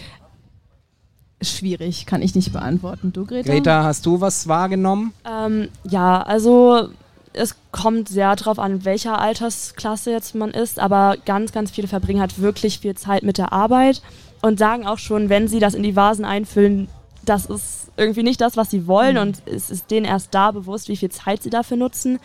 schwierig, 1.42 2.06
kann 2.06 2.22
ich 2.22 2.34
nicht 2.34 2.54
beantworten. 2.54 3.12
Du, 3.12 3.26
Greta? 3.26 3.52
Greta, 3.52 3.84
hast 3.84 4.06
du 4.06 4.22
was 4.22 4.48
wahrgenommen? 4.48 5.14
Ähm, 5.30 5.68
ja, 5.84 6.22
also 6.22 6.90
es 7.34 7.56
kommt 7.72 8.10
sehr 8.10 8.36
darauf 8.36 8.60
an, 8.60 8.86
welcher 8.86 9.20
Altersklasse 9.20 10.12
jetzt 10.12 10.36
man 10.36 10.52
ist, 10.52 10.80
aber 10.80 11.18
ganz, 11.26 11.52
ganz 11.52 11.72
viele 11.72 11.88
verbringen 11.88 12.22
halt 12.22 12.40
wirklich 12.40 12.80
viel 12.80 12.96
Zeit 12.96 13.24
mit 13.24 13.38
der 13.38 13.52
Arbeit 13.52 14.02
und 14.42 14.60
sagen 14.60 14.86
auch 14.86 15.00
schon, 15.00 15.30
wenn 15.30 15.48
sie 15.48 15.60
das 15.60 15.74
in 15.74 15.84
die 15.84 15.96
Vasen 15.96 16.26
einfüllen, 16.26 16.88
das 17.26 17.46
ist 17.46 17.92
irgendwie 17.98 18.24
nicht 18.24 18.42
das, 18.42 18.58
was 18.58 18.70
sie 18.70 18.88
wollen 18.88 19.16
mhm. 19.16 19.22
und 19.22 19.42
es 19.46 19.70
ist 19.70 19.92
denen 19.92 20.06
erst 20.06 20.34
da 20.34 20.52
bewusst, 20.52 20.90
wie 20.90 20.98
viel 20.98 21.10
Zeit 21.10 21.44
sie 21.44 21.50
dafür 21.50 21.78
nutzen. 21.78 22.20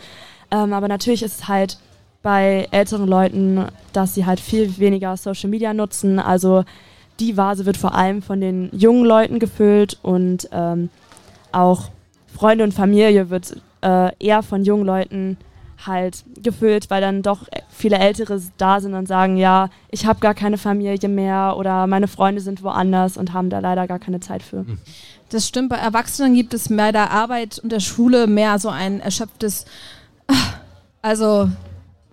Ähm, 0.51 0.73
aber 0.73 0.87
natürlich 0.87 1.23
ist 1.23 1.41
es 1.41 1.47
halt 1.47 1.77
bei 2.21 2.67
älteren 2.71 3.07
Leuten, 3.07 3.65
dass 3.93 4.13
sie 4.13 4.25
halt 4.25 4.39
viel 4.39 4.77
weniger 4.77 5.15
Social 5.15 5.49
Media 5.49 5.73
nutzen. 5.73 6.19
Also 6.19 6.65
die 7.19 7.37
Vase 7.37 7.65
wird 7.65 7.77
vor 7.77 7.95
allem 7.95 8.21
von 8.21 8.41
den 8.41 8.69
jungen 8.73 9.05
Leuten 9.05 9.39
gefüllt 9.39 9.97
und 10.01 10.49
ähm, 10.51 10.89
auch 11.51 11.89
Freunde 12.35 12.63
und 12.63 12.73
Familie 12.73 13.29
wird 13.29 13.61
äh, 13.81 14.11
eher 14.19 14.43
von 14.43 14.63
jungen 14.63 14.85
Leuten 14.85 15.37
halt 15.85 16.23
gefüllt, 16.41 16.89
weil 16.89 17.01
dann 17.01 17.21
doch 17.21 17.47
viele 17.69 17.97
Ältere 17.97 18.41
da 18.57 18.81
sind 18.81 18.93
und 18.93 19.07
sagen, 19.07 19.37
ja, 19.37 19.69
ich 19.89 20.05
habe 20.05 20.19
gar 20.19 20.33
keine 20.33 20.57
Familie 20.57 21.09
mehr 21.09 21.55
oder 21.57 21.87
meine 21.87 22.07
Freunde 22.07 22.41
sind 22.41 22.63
woanders 22.63 23.17
und 23.17 23.33
haben 23.33 23.49
da 23.49 23.59
leider 23.59 23.87
gar 23.87 23.99
keine 23.99 24.19
Zeit 24.19 24.43
für. 24.43 24.59
Hm. 24.59 24.77
Das 25.29 25.47
stimmt, 25.47 25.69
bei 25.69 25.77
Erwachsenen 25.77 26.33
gibt 26.33 26.53
es 26.53 26.69
bei 26.69 26.91
der 26.91 27.11
Arbeit 27.11 27.59
und 27.59 27.71
der 27.71 27.79
Schule 27.79 28.27
mehr 28.27 28.59
so 28.59 28.69
ein 28.69 28.99
erschöpftes, 28.99 29.65
also, 31.01 31.49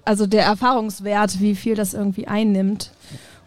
also 0.04 0.26
der 0.26 0.44
Erfahrungswert, 0.44 1.40
wie 1.40 1.54
viel 1.54 1.74
das 1.74 1.94
irgendwie 1.94 2.28
einnimmt. 2.28 2.92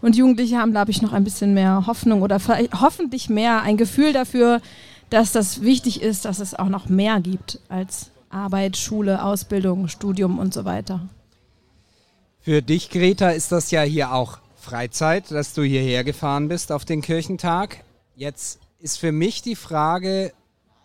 Und 0.02 0.16
Jugendliche 0.16 0.58
haben, 0.58 0.72
glaube 0.72 0.92
ich, 0.92 1.02
noch 1.02 1.14
ein 1.14 1.24
bisschen 1.24 1.54
mehr 1.54 1.86
Hoffnung 1.86 2.22
oder 2.22 2.40
hoffentlich 2.80 3.30
mehr 3.30 3.62
ein 3.62 3.78
Gefühl 3.78 4.14
dafür, 4.14 4.62
dass 5.10 5.32
das 5.32 5.62
wichtig 5.62 6.02
ist, 6.02 6.26
dass 6.26 6.40
es 6.40 6.54
auch 6.54 6.70
noch 6.70 6.88
mehr 6.90 7.20
gibt 7.20 7.60
als 7.70 8.12
Arbeit, 8.30 8.78
Schule, 8.78 9.24
Ausbildung, 9.24 9.88
Studium 9.88 10.38
und 10.40 10.54
so 10.54 10.66
weiter. 10.66 11.10
Für 12.42 12.62
dich, 12.62 12.90
Greta, 12.90 13.30
ist 13.30 13.52
das 13.52 13.72
ja 13.72 13.82
hier 13.82 14.14
auch 14.14 14.40
Freizeit, 14.56 15.32
dass 15.32 15.54
du 15.54 15.64
hierher 15.64 16.04
gefahren 16.04 16.48
bist 16.48 16.72
auf 16.72 16.86
den 16.86 17.02
Kirchentag. 17.02 17.84
Jetzt 18.16 18.60
ist 18.80 18.98
für 18.98 19.12
mich 19.12 19.42
die 19.42 19.56
Frage, 19.56 20.32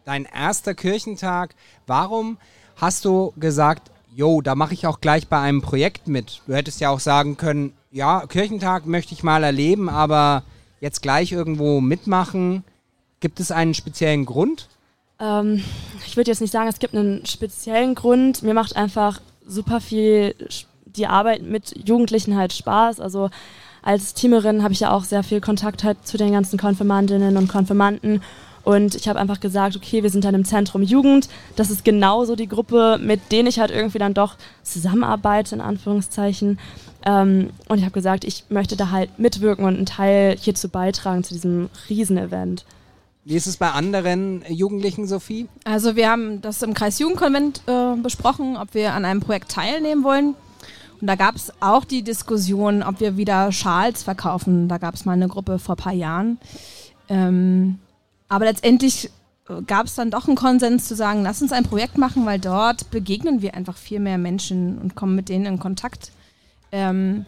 dein 0.04 0.24
erster 0.24 0.74
Kirchentag, 0.74 1.54
warum 1.86 2.38
hast 2.76 3.04
du 3.04 3.32
gesagt, 3.36 3.90
jo, 4.14 4.40
da 4.40 4.54
mache 4.54 4.74
ich 4.74 4.86
auch 4.86 5.00
gleich 5.00 5.28
bei 5.28 5.40
einem 5.40 5.60
Projekt 5.60 6.08
mit? 6.08 6.42
Du 6.46 6.54
hättest 6.54 6.80
ja 6.80 6.90
auch 6.90 7.00
sagen 7.00 7.36
können, 7.36 7.72
ja, 7.90 8.26
Kirchentag 8.26 8.86
möchte 8.86 9.14
ich 9.14 9.22
mal 9.22 9.44
erleben, 9.44 9.88
aber 9.88 10.44
jetzt 10.80 11.02
gleich 11.02 11.32
irgendwo 11.32 11.80
mitmachen. 11.80 12.64
Gibt 13.24 13.40
es 13.40 13.50
einen 13.50 13.72
speziellen 13.72 14.26
Grund? 14.26 14.68
Ähm, 15.18 15.64
ich 16.06 16.14
würde 16.14 16.30
jetzt 16.30 16.42
nicht 16.42 16.50
sagen, 16.50 16.68
es 16.68 16.78
gibt 16.78 16.94
einen 16.94 17.24
speziellen 17.24 17.94
Grund. 17.94 18.42
Mir 18.42 18.52
macht 18.52 18.76
einfach 18.76 19.18
super 19.46 19.80
viel 19.80 20.34
die 20.84 21.06
Arbeit 21.06 21.40
mit 21.40 21.88
Jugendlichen 21.88 22.36
halt 22.36 22.52
Spaß. 22.52 23.00
Also 23.00 23.30
als 23.80 24.12
Teamerin 24.12 24.62
habe 24.62 24.74
ich 24.74 24.80
ja 24.80 24.90
auch 24.90 25.04
sehr 25.04 25.22
viel 25.22 25.40
Kontakt 25.40 25.84
halt 25.84 26.06
zu 26.06 26.18
den 26.18 26.32
ganzen 26.32 26.58
Konfirmandinnen 26.58 27.38
und 27.38 27.48
Konfirmanden. 27.48 28.20
Und 28.62 28.94
ich 28.94 29.08
habe 29.08 29.18
einfach 29.18 29.40
gesagt, 29.40 29.74
okay, 29.74 30.02
wir 30.02 30.10
sind 30.10 30.26
dann 30.26 30.34
im 30.34 30.44
Zentrum 30.44 30.82
Jugend. 30.82 31.30
Das 31.56 31.70
ist 31.70 31.82
genauso 31.82 32.36
die 32.36 32.46
Gruppe, 32.46 32.98
mit 33.00 33.32
denen 33.32 33.48
ich 33.48 33.58
halt 33.58 33.70
irgendwie 33.70 33.98
dann 33.98 34.12
doch 34.12 34.36
zusammenarbeite, 34.62 35.54
in 35.54 35.62
Anführungszeichen. 35.62 36.58
Ähm, 37.06 37.48
und 37.70 37.78
ich 37.78 37.84
habe 37.84 37.94
gesagt, 37.94 38.24
ich 38.24 38.44
möchte 38.50 38.76
da 38.76 38.90
halt 38.90 39.18
mitwirken 39.18 39.64
und 39.64 39.76
einen 39.76 39.86
Teil 39.86 40.36
hierzu 40.38 40.68
beitragen, 40.68 41.24
zu 41.24 41.32
diesem 41.32 41.70
Riesenevent. 41.88 42.66
Wie 43.24 43.36
ist 43.36 43.46
es 43.46 43.56
bei 43.56 43.70
anderen 43.70 44.44
Jugendlichen, 44.48 45.06
Sophie? 45.06 45.48
Also 45.64 45.96
wir 45.96 46.10
haben 46.10 46.42
das 46.42 46.62
im 46.62 46.74
Kreis 46.74 46.98
Jugendkonvent 46.98 47.62
äh, 47.66 47.96
besprochen, 47.96 48.56
ob 48.58 48.74
wir 48.74 48.92
an 48.92 49.06
einem 49.06 49.20
Projekt 49.20 49.50
teilnehmen 49.50 50.04
wollen. 50.04 50.34
Und 51.00 51.06
da 51.06 51.14
gab 51.14 51.34
es 51.34 51.52
auch 51.60 51.84
die 51.84 52.02
Diskussion, 52.02 52.82
ob 52.82 53.00
wir 53.00 53.16
wieder 53.16 53.50
Schals 53.50 54.02
verkaufen. 54.02 54.68
Da 54.68 54.76
gab 54.76 54.94
es 54.94 55.06
mal 55.06 55.12
eine 55.12 55.28
Gruppe 55.28 55.58
vor 55.58 55.74
ein 55.74 55.82
paar 55.82 55.92
Jahren. 55.94 56.38
Ähm, 57.08 57.78
aber 58.28 58.44
letztendlich 58.44 59.10
äh, 59.48 59.62
gab 59.62 59.86
es 59.86 59.94
dann 59.94 60.10
doch 60.10 60.26
einen 60.26 60.36
Konsens 60.36 60.86
zu 60.86 60.94
sagen, 60.94 61.22
lass 61.22 61.40
uns 61.40 61.52
ein 61.52 61.64
Projekt 61.64 61.96
machen, 61.96 62.26
weil 62.26 62.38
dort 62.38 62.90
begegnen 62.90 63.40
wir 63.40 63.54
einfach 63.54 63.78
viel 63.78 64.00
mehr 64.00 64.18
Menschen 64.18 64.76
und 64.78 64.96
kommen 64.96 65.16
mit 65.16 65.30
denen 65.30 65.46
in 65.46 65.58
Kontakt. 65.58 66.12
Ähm, 66.72 67.24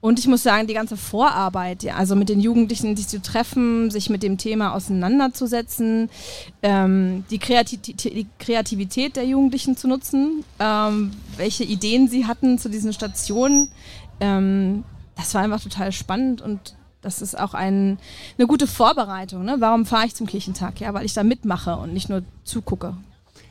und 0.00 0.18
ich 0.18 0.26
muss 0.26 0.42
sagen, 0.42 0.66
die 0.66 0.74
ganze 0.74 0.96
Vorarbeit, 0.96 1.82
ja, 1.82 1.94
also 1.94 2.16
mit 2.16 2.28
den 2.28 2.40
Jugendlichen 2.40 2.96
sich 2.96 3.08
zu 3.08 3.20
treffen, 3.20 3.90
sich 3.90 4.10
mit 4.10 4.22
dem 4.22 4.38
Thema 4.38 4.74
auseinanderzusetzen, 4.74 6.10
ähm, 6.62 7.24
die, 7.30 7.38
Kreativität, 7.38 8.04
die, 8.04 8.26
Kreativität 8.38 9.16
der 9.16 9.24
Jugendlichen 9.24 9.76
zu 9.76 9.88
nutzen, 9.88 10.44
ähm, 10.58 11.12
welche 11.36 11.64
Ideen 11.64 12.08
sie 12.08 12.26
hatten 12.26 12.58
zu 12.58 12.68
diesen 12.68 12.92
Stationen, 12.92 13.70
ähm, 14.20 14.84
das 15.16 15.34
war 15.34 15.42
einfach 15.42 15.60
total 15.60 15.92
spannend 15.92 16.42
und 16.42 16.76
das 17.02 17.22
ist 17.22 17.38
auch 17.38 17.54
ein, 17.54 17.98
eine 18.36 18.46
gute 18.46 18.66
Vorbereitung. 18.66 19.44
Ne? 19.44 19.56
Warum 19.60 19.86
fahre 19.86 20.06
ich 20.06 20.14
zum 20.14 20.26
Kirchentag? 20.26 20.80
Ja, 20.80 20.92
weil 20.92 21.04
ich 21.04 21.14
da 21.14 21.22
mitmache 21.22 21.76
und 21.76 21.92
nicht 21.92 22.08
nur 22.08 22.22
zugucke. 22.44 22.96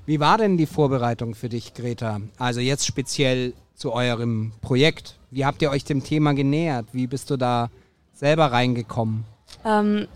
Wie 0.05 0.19
war 0.19 0.37
denn 0.37 0.57
die 0.57 0.65
Vorbereitung 0.65 1.33
für 1.33 1.49
dich, 1.49 1.73
Greta? 1.73 2.19
Also 2.37 2.59
jetzt 2.59 2.85
speziell 2.85 3.53
zu 3.75 3.93
eurem 3.93 4.51
Projekt? 4.61 5.15
Wie 5.31 5.45
habt 5.45 5.61
ihr 5.61 5.69
euch 5.69 5.83
dem 5.83 6.03
Thema 6.03 6.33
genähert? 6.33 6.87
Wie 6.91 7.07
bist 7.07 7.29
du 7.29 7.37
da 7.37 7.69
selber 8.13 8.51
reingekommen? 8.51 9.25
Ähm, 9.65 10.07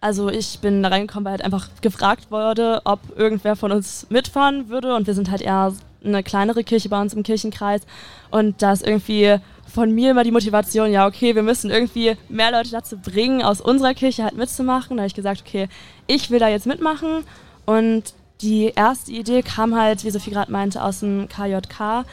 also 0.00 0.28
ich 0.28 0.58
bin 0.60 0.82
da 0.82 0.88
reingekommen, 0.88 1.24
weil 1.24 1.32
halt 1.32 1.44
einfach 1.44 1.68
gefragt 1.80 2.30
wurde, 2.30 2.80
ob 2.84 3.00
irgendwer 3.16 3.56
von 3.56 3.72
uns 3.72 4.06
mitfahren 4.10 4.68
würde. 4.68 4.94
Und 4.94 5.06
wir 5.06 5.14
sind 5.14 5.30
halt 5.30 5.42
eher 5.42 5.72
eine 6.04 6.22
kleinere 6.22 6.64
Kirche 6.64 6.88
bei 6.88 7.00
uns 7.00 7.14
im 7.14 7.22
Kirchenkreis. 7.22 7.82
Und 8.30 8.62
da 8.62 8.72
ist 8.72 8.86
irgendwie 8.86 9.36
von 9.72 9.92
mir 9.94 10.10
immer 10.10 10.24
die 10.24 10.32
Motivation, 10.32 10.90
ja, 10.90 11.06
okay, 11.06 11.34
wir 11.34 11.42
müssen 11.42 11.70
irgendwie 11.70 12.16
mehr 12.28 12.50
Leute 12.50 12.70
dazu 12.70 12.98
bringen, 12.98 13.42
aus 13.42 13.60
unserer 13.60 13.94
Kirche 13.94 14.24
halt 14.24 14.36
mitzumachen. 14.36 14.96
Da 14.96 15.02
habe 15.02 15.08
ich 15.08 15.14
gesagt, 15.14 15.42
okay, 15.46 15.68
ich 16.06 16.30
will 16.30 16.38
da 16.38 16.48
jetzt 16.48 16.66
mitmachen. 16.66 17.24
Und 17.64 18.14
die 18.40 18.72
erste 18.74 19.12
Idee 19.12 19.42
kam 19.42 19.76
halt, 19.76 20.04
wie 20.04 20.10
Sophie 20.10 20.30
gerade 20.30 20.50
meinte, 20.50 20.82
aus 20.82 21.00
dem 21.00 21.28
KJK. 21.28 22.04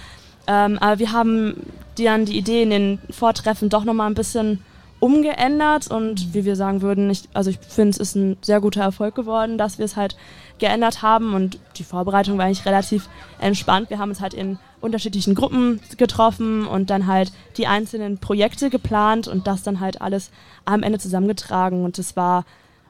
Ähm, 0.49 0.79
aber 0.79 0.97
wir 0.97 1.11
haben 1.11 1.53
dann 1.95 2.25
die 2.25 2.37
Idee 2.37 2.63
in 2.63 2.71
den 2.71 2.99
Vortreffen 3.11 3.69
doch 3.69 3.83
nochmal 3.83 4.09
ein 4.09 4.15
bisschen 4.15 4.63
umgeändert 4.99 5.89
und 5.89 6.33
wie 6.33 6.43
wir 6.43 6.55
sagen 6.55 6.81
würden, 6.81 7.09
ich, 7.09 7.29
also 7.33 7.51
ich 7.51 7.59
finde, 7.59 7.91
es 7.91 7.97
ist 7.97 8.15
ein 8.15 8.35
sehr 8.41 8.59
guter 8.59 8.81
Erfolg 8.81 9.15
geworden, 9.15 9.57
dass 9.57 9.77
wir 9.77 9.85
es 9.85 9.95
halt 9.95 10.17
geändert 10.57 11.03
haben 11.03 11.35
und 11.35 11.59
die 11.77 11.83
Vorbereitung 11.83 12.37
war 12.37 12.45
eigentlich 12.45 12.65
relativ 12.65 13.07
entspannt. 13.39 13.89
Wir 13.91 13.99
haben 13.99 14.09
uns 14.09 14.21
halt 14.21 14.33
in 14.33 14.57
unterschiedlichen 14.81 15.35
Gruppen 15.35 15.79
getroffen 15.97 16.65
und 16.65 16.89
dann 16.89 17.05
halt 17.05 17.31
die 17.57 17.67
einzelnen 17.67 18.17
Projekte 18.17 18.69
geplant 18.69 19.27
und 19.27 19.45
das 19.45 19.61
dann 19.61 19.79
halt 19.79 20.01
alles 20.01 20.31
am 20.65 20.83
Ende 20.83 20.99
zusammengetragen 20.99 21.85
und 21.85 21.99
es 21.99 22.15
war 22.15 22.43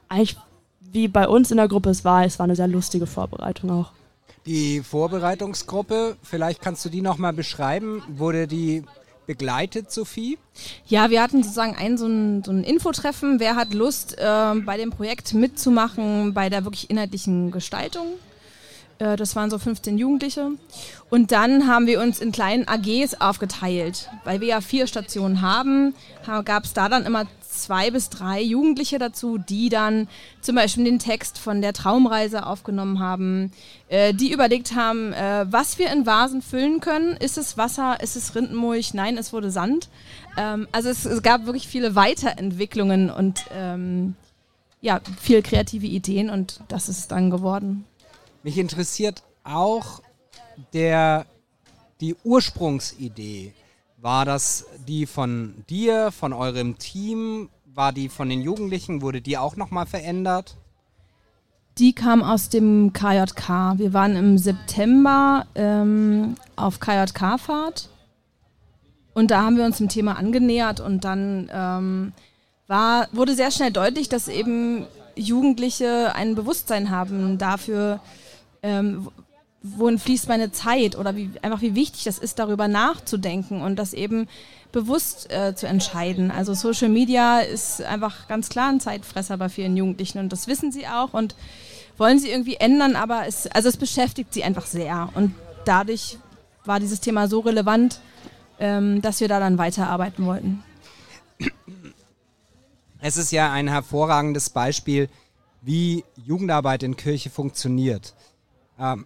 eigentlich 0.08 0.36
wie 0.80 1.08
bei 1.08 1.28
uns 1.28 1.50
in 1.50 1.58
der 1.58 1.68
Gruppe 1.68 1.90
es 1.90 2.04
war, 2.04 2.24
es 2.24 2.38
war 2.38 2.44
eine 2.44 2.56
sehr 2.56 2.68
lustige 2.68 3.06
Vorbereitung 3.06 3.70
auch. 3.70 3.92
Die 4.50 4.80
Vorbereitungsgruppe, 4.80 6.16
vielleicht 6.24 6.60
kannst 6.60 6.84
du 6.84 6.88
die 6.88 7.02
nochmal 7.02 7.32
beschreiben. 7.32 8.02
Wurde 8.08 8.48
die 8.48 8.82
begleitet, 9.24 9.92
Sophie? 9.92 10.38
Ja, 10.86 11.08
wir 11.08 11.22
hatten 11.22 11.44
sozusagen 11.44 11.76
ein 11.76 11.96
so 11.96 12.06
ein, 12.06 12.42
so 12.42 12.50
ein 12.50 12.64
Infotreffen. 12.64 13.38
Wer 13.38 13.54
hat 13.54 13.74
Lust, 13.74 14.18
äh, 14.18 14.54
bei 14.66 14.76
dem 14.76 14.90
Projekt 14.90 15.34
mitzumachen, 15.34 16.34
bei 16.34 16.48
der 16.48 16.64
wirklich 16.64 16.90
inhaltlichen 16.90 17.52
Gestaltung? 17.52 18.06
Äh, 19.00 19.16
das 19.16 19.34
waren 19.34 19.50
so 19.50 19.58
15 19.58 19.98
Jugendliche. 19.98 20.52
Und 21.08 21.32
dann 21.32 21.66
haben 21.66 21.88
wir 21.88 22.00
uns 22.00 22.20
in 22.20 22.30
kleinen 22.30 22.68
AGs 22.68 23.20
aufgeteilt. 23.20 24.08
Weil 24.24 24.40
wir 24.40 24.48
ja 24.48 24.60
vier 24.60 24.86
Stationen 24.86 25.42
haben, 25.42 25.94
gab 26.44 26.64
es 26.64 26.72
da 26.72 26.88
dann 26.88 27.04
immer 27.04 27.26
zwei 27.50 27.90
bis 27.90 28.08
drei 28.08 28.40
Jugendliche 28.40 28.98
dazu, 28.98 29.38
die 29.38 29.68
dann 29.68 30.08
zum 30.40 30.54
Beispiel 30.54 30.84
den 30.84 30.98
Text 30.98 31.38
von 31.38 31.60
der 31.60 31.72
Traumreise 31.72 32.46
aufgenommen 32.46 33.00
haben, 33.00 33.52
äh, 33.88 34.14
die 34.14 34.32
überlegt 34.32 34.74
haben, 34.74 35.12
äh, 35.12 35.46
was 35.50 35.78
wir 35.78 35.92
in 35.92 36.06
Vasen 36.06 36.42
füllen 36.42 36.80
können. 36.80 37.16
Ist 37.16 37.38
es 37.38 37.58
Wasser? 37.58 38.00
Ist 38.00 38.16
es 38.16 38.34
Rindenmulch? 38.34 38.94
Nein, 38.94 39.18
es 39.18 39.32
wurde 39.32 39.50
Sand. 39.50 39.88
Ähm, 40.36 40.68
also 40.72 40.88
es, 40.88 41.04
es, 41.04 41.22
gab 41.22 41.46
wirklich 41.46 41.68
viele 41.68 41.94
Weiterentwicklungen 41.94 43.10
und 43.10 43.44
ähm, 43.52 44.14
ja, 44.80 45.00
viele 45.20 45.42
kreative 45.42 45.86
Ideen 45.86 46.30
und 46.30 46.60
das 46.68 46.88
ist 46.88 47.12
dann 47.12 47.30
geworden. 47.30 47.84
Mich 48.42 48.56
interessiert 48.56 49.22
auch 49.44 50.00
der, 50.72 51.26
die 52.00 52.16
Ursprungsidee. 52.24 53.52
War 53.98 54.24
das 54.24 54.66
die 54.88 55.04
von 55.04 55.64
dir, 55.68 56.10
von 56.10 56.32
eurem 56.32 56.78
Team? 56.78 57.50
War 57.66 57.92
die 57.92 58.08
von 58.08 58.30
den 58.30 58.40
Jugendlichen? 58.40 59.02
Wurde 59.02 59.20
die 59.20 59.36
auch 59.36 59.56
nochmal 59.56 59.84
verändert? 59.84 60.56
Die 61.76 61.92
kam 61.92 62.22
aus 62.22 62.48
dem 62.48 62.92
KJK. 62.94 63.78
Wir 63.78 63.92
waren 63.92 64.16
im 64.16 64.38
September 64.38 65.46
ähm, 65.54 66.34
auf 66.56 66.80
KJK-Fahrt 66.80 67.90
und 69.12 69.30
da 69.30 69.42
haben 69.42 69.56
wir 69.56 69.64
uns 69.64 69.78
dem 69.78 69.88
Thema 69.88 70.16
angenähert 70.16 70.80
und 70.80 71.04
dann 71.04 71.50
ähm, 71.52 72.12
war, 72.66 73.08
wurde 73.12 73.34
sehr 73.34 73.50
schnell 73.50 73.70
deutlich, 73.70 74.08
dass 74.08 74.28
eben 74.28 74.86
Jugendliche 75.14 76.14
ein 76.14 76.34
Bewusstsein 76.34 76.90
haben 76.90 77.36
dafür, 77.36 78.00
ähm, 78.62 79.08
wohin 79.62 79.98
fließt 79.98 80.28
meine 80.28 80.52
Zeit 80.52 80.96
oder 80.96 81.16
wie, 81.16 81.30
einfach 81.42 81.60
wie 81.60 81.74
wichtig 81.74 82.04
das 82.04 82.18
ist, 82.18 82.38
darüber 82.38 82.68
nachzudenken 82.68 83.60
und 83.60 83.76
das 83.76 83.92
eben 83.92 84.28
bewusst 84.72 85.30
äh, 85.30 85.54
zu 85.54 85.66
entscheiden. 85.66 86.30
Also 86.30 86.54
Social 86.54 86.88
Media 86.88 87.40
ist 87.40 87.82
einfach 87.82 88.28
ganz 88.28 88.48
klar 88.48 88.70
ein 88.70 88.80
Zeitfresser 88.80 89.36
bei 89.36 89.48
vielen 89.48 89.76
Jugendlichen 89.76 90.18
und 90.18 90.32
das 90.32 90.46
wissen 90.46 90.72
sie 90.72 90.86
auch 90.86 91.12
und 91.12 91.34
wollen 91.98 92.18
sie 92.18 92.30
irgendwie 92.30 92.56
ändern, 92.56 92.96
aber 92.96 93.26
es, 93.26 93.46
also 93.48 93.68
es 93.68 93.76
beschäftigt 93.76 94.32
sie 94.32 94.44
einfach 94.44 94.64
sehr 94.64 95.10
und 95.14 95.34
dadurch 95.66 96.18
war 96.64 96.80
dieses 96.80 97.00
Thema 97.00 97.28
so 97.28 97.40
relevant, 97.40 98.00
ähm, 98.58 99.02
dass 99.02 99.20
wir 99.20 99.28
da 99.28 99.40
dann 99.40 99.58
weiterarbeiten 99.58 100.24
wollten. 100.24 100.62
Es 103.02 103.16
ist 103.16 103.32
ja 103.32 103.50
ein 103.50 103.68
hervorragendes 103.68 104.50
Beispiel, 104.50 105.08
wie 105.62 106.04
Jugendarbeit 106.16 106.82
in 106.82 106.96
Kirche 106.96 107.30
funktioniert. 107.30 108.14
Ähm, 108.80 109.04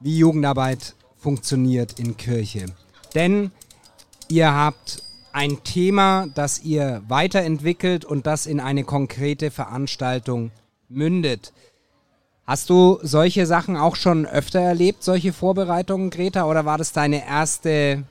wie 0.00 0.18
Jugendarbeit 0.18 0.94
funktioniert 1.16 1.98
in 1.98 2.16
Kirche. 2.16 2.66
Denn 3.14 3.52
ihr 4.28 4.52
habt 4.52 5.02
ein 5.32 5.62
Thema, 5.64 6.26
das 6.34 6.62
ihr 6.62 7.02
weiterentwickelt 7.08 8.04
und 8.04 8.26
das 8.26 8.46
in 8.46 8.60
eine 8.60 8.84
konkrete 8.84 9.50
Veranstaltung 9.50 10.50
mündet. 10.88 11.52
Hast 12.46 12.68
du 12.68 12.98
solche 13.02 13.46
Sachen 13.46 13.76
auch 13.76 13.96
schon 13.96 14.26
öfter 14.26 14.60
erlebt, 14.60 15.02
solche 15.02 15.32
Vorbereitungen, 15.32 16.10
Greta, 16.10 16.44
oder 16.44 16.66
war 16.66 16.76
das 16.76 16.92
deine 16.92 17.26
erste 17.26 18.04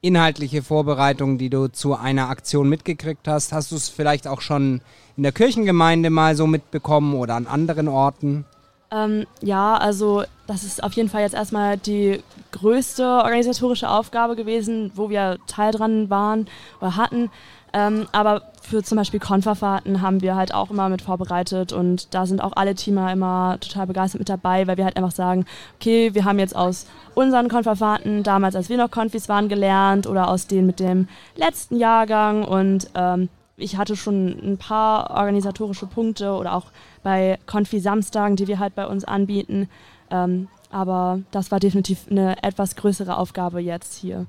inhaltliche 0.00 0.62
Vorbereitung, 0.62 1.38
die 1.38 1.50
du 1.50 1.68
zu 1.68 1.94
einer 1.94 2.28
Aktion 2.28 2.68
mitgekriegt 2.68 3.28
hast? 3.28 3.52
Hast 3.52 3.72
du 3.72 3.76
es 3.76 3.88
vielleicht 3.88 4.26
auch 4.26 4.40
schon 4.40 4.80
in 5.16 5.22
der 5.22 5.32
Kirchengemeinde 5.32 6.10
mal 6.10 6.36
so 6.36 6.46
mitbekommen 6.46 7.14
oder 7.14 7.34
an 7.34 7.46
anderen 7.46 7.88
Orten? 7.88 8.44
Ähm, 8.92 9.26
ja, 9.40 9.76
also 9.76 10.24
das 10.46 10.64
ist 10.64 10.82
auf 10.82 10.94
jeden 10.94 11.08
Fall 11.08 11.20
jetzt 11.20 11.34
erstmal 11.34 11.76
die 11.76 12.20
größte 12.50 13.04
organisatorische 13.04 13.88
Aufgabe 13.88 14.34
gewesen, 14.34 14.90
wo 14.96 15.10
wir 15.10 15.38
Teil 15.46 15.70
dran 15.70 16.10
waren 16.10 16.48
oder 16.80 16.96
hatten. 16.96 17.30
Ähm, 17.72 18.06
aber 18.12 18.42
für 18.62 18.82
zum 18.82 18.98
Beispiel 18.98 19.20
Konferfahrten 19.20 20.00
haben 20.00 20.22
wir 20.22 20.36
halt 20.36 20.54
auch 20.54 20.70
immer 20.70 20.88
mit 20.88 21.02
vorbereitet 21.02 21.72
und 21.72 22.14
da 22.14 22.26
sind 22.26 22.40
auch 22.40 22.52
alle 22.54 22.74
Teamer 22.74 23.12
immer 23.12 23.58
total 23.60 23.86
begeistert 23.86 24.20
mit 24.20 24.28
dabei, 24.28 24.66
weil 24.66 24.76
wir 24.76 24.84
halt 24.84 24.96
einfach 24.96 25.12
sagen, 25.12 25.44
okay, 25.76 26.14
wir 26.14 26.24
haben 26.24 26.38
jetzt 26.38 26.54
aus 26.54 26.86
unseren 27.14 27.48
Konferfahrten 27.48 28.22
damals, 28.22 28.54
als 28.56 28.68
wir 28.68 28.76
noch 28.76 28.90
Konfis 28.90 29.28
waren, 29.28 29.48
gelernt 29.48 30.06
oder 30.06 30.28
aus 30.28 30.46
denen 30.46 30.66
mit 30.66 30.80
dem 30.80 31.08
letzten 31.36 31.76
Jahrgang 31.76 32.44
und 32.44 32.90
ähm, 32.94 33.28
ich 33.56 33.76
hatte 33.76 33.94
schon 33.94 34.28
ein 34.42 34.58
paar 34.58 35.10
organisatorische 35.10 35.86
Punkte 35.86 36.32
oder 36.32 36.54
auch 36.54 36.66
bei 37.02 37.38
Konfi-Samstagen, 37.46 38.36
die 38.36 38.48
wir 38.48 38.58
halt 38.58 38.74
bei 38.74 38.86
uns 38.86 39.04
anbieten. 39.04 39.68
Ähm, 40.10 40.48
aber 40.70 41.20
das 41.30 41.50
war 41.50 41.60
definitiv 41.60 42.06
eine 42.10 42.42
etwas 42.42 42.76
größere 42.76 43.16
Aufgabe 43.16 43.60
jetzt 43.60 43.94
hier. 43.94 44.26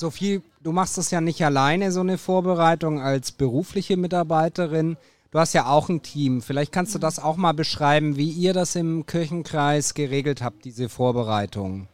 Sophie, 0.00 0.40
du 0.62 0.72
machst 0.72 0.96
das 0.96 1.10
ja 1.10 1.20
nicht 1.20 1.44
alleine, 1.44 1.92
so 1.92 2.00
eine 2.00 2.16
Vorbereitung 2.16 3.02
als 3.02 3.32
berufliche 3.32 3.98
Mitarbeiterin. 3.98 4.96
Du 5.30 5.38
hast 5.38 5.52
ja 5.52 5.66
auch 5.66 5.90
ein 5.90 6.00
Team. 6.00 6.40
Vielleicht 6.40 6.72
kannst 6.72 6.94
du 6.94 6.98
das 6.98 7.18
auch 7.18 7.36
mal 7.36 7.52
beschreiben, 7.52 8.16
wie 8.16 8.30
ihr 8.30 8.54
das 8.54 8.76
im 8.76 9.04
Kirchenkreis 9.04 9.92
geregelt 9.92 10.40
habt, 10.40 10.64
diese 10.64 10.88
Vorbereitung. 10.88 11.86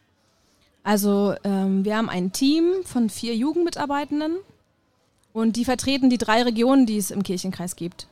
Also 0.85 1.35
ähm, 1.43 1.85
wir 1.85 1.97
haben 1.97 2.09
ein 2.09 2.31
Team 2.31 2.75
von 2.85 3.11
vier 3.11 3.35
Jugendmitarbeitenden 3.35 4.37
und 5.33 5.57
die 5.57 5.65
vertreten 5.65 6.09
die 6.09 6.17
drei 6.17 6.45
Regionen, 6.45 6.87
die 6.87 6.99
es 6.99 7.11
im 7.11 7.25
Kirchenkreis 7.25 7.75
gibt. 7.75 8.07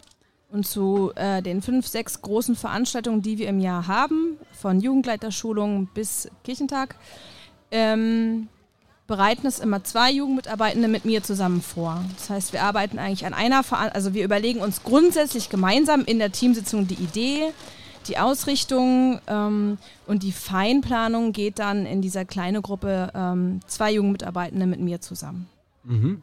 Und 0.50 0.66
zu 0.66 1.12
äh, 1.14 1.40
den 1.40 1.62
fünf, 1.62 1.86
sechs 1.86 2.20
großen 2.20 2.56
Veranstaltungen, 2.56 3.22
die 3.22 3.38
wir 3.38 3.48
im 3.48 3.60
Jahr 3.60 3.86
haben, 3.86 4.38
von 4.50 4.80
Jugendleiterschulung 4.80 5.86
bis 5.94 6.28
Kirchentag, 6.42 6.96
ähm, 7.70 8.48
bereiten 9.06 9.46
es 9.46 9.58
immer 9.58 9.84
zwei 9.84 10.10
Jugendmitarbeitende 10.10 10.88
mit 10.88 11.04
mir 11.04 11.22
zusammen 11.22 11.60
vor. 11.60 12.02
Das 12.16 12.30
heißt, 12.30 12.52
wir 12.52 12.62
arbeiten 12.62 12.98
eigentlich 12.98 13.26
an 13.26 13.34
einer 13.34 13.62
Veranstaltung, 13.62 13.96
also 13.96 14.14
wir 14.14 14.24
überlegen 14.24 14.60
uns 14.60 14.82
grundsätzlich 14.82 15.50
gemeinsam 15.50 16.04
in 16.04 16.18
der 16.18 16.32
Teamsitzung 16.32 16.88
die 16.88 16.94
Idee, 16.94 17.52
die 18.08 18.18
Ausrichtung 18.18 19.20
ähm, 19.26 19.78
und 20.06 20.22
die 20.22 20.32
Feinplanung 20.32 21.32
geht 21.32 21.58
dann 21.58 21.86
in 21.86 22.02
dieser 22.02 22.24
kleinen 22.24 22.62
Gruppe 22.62 23.10
ähm, 23.14 23.60
zwei 23.66 23.92
Jugendmitarbeitende 23.92 24.66
mit 24.66 24.80
mir 24.80 25.00
zusammen. 25.00 25.48
Mhm. 25.84 26.22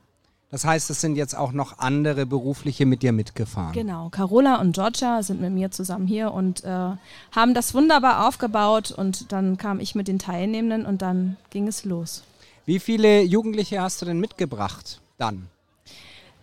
Das 0.50 0.66
heißt, 0.66 0.90
es 0.90 1.00
sind 1.00 1.16
jetzt 1.16 1.34
auch 1.34 1.54
noch 1.54 1.80
andere 1.80 2.26
berufliche 2.26 2.86
mit 2.86 3.04
dir 3.04 3.14
mitgefahren. 3.14 3.72
Genau, 3.72 4.10
Carola 4.10 4.60
und 4.60 4.74
Georgia 4.74 5.24
sind 5.24 5.40
mit 5.40 5.54
mir 5.54 5.72
zusammen 5.72 6.08
hier 6.08 6.34
und 6.34 6.66
äh, 6.66 6.68
haben 6.68 7.54
das 7.54 7.74
wunderbar 7.74 8.28
aufgebaut 8.28 8.92
und 8.92 9.32
dann 9.32 9.58
kam 9.58 9.80
ich 9.80 9.96
mit 9.96 10.10
den 10.10 10.20
Teilnehmenden 10.20 10.86
und 10.86 11.02
dann 11.02 11.38
ging 11.52 11.68
es 11.68 11.86
los. 11.86 12.24
Wie 12.66 12.80
viele 12.80 13.22
Jugendliche 13.22 13.82
hast 13.82 14.02
du 14.02 14.06
denn 14.06 14.20
mitgebracht 14.20 15.02
dann? 15.18 15.48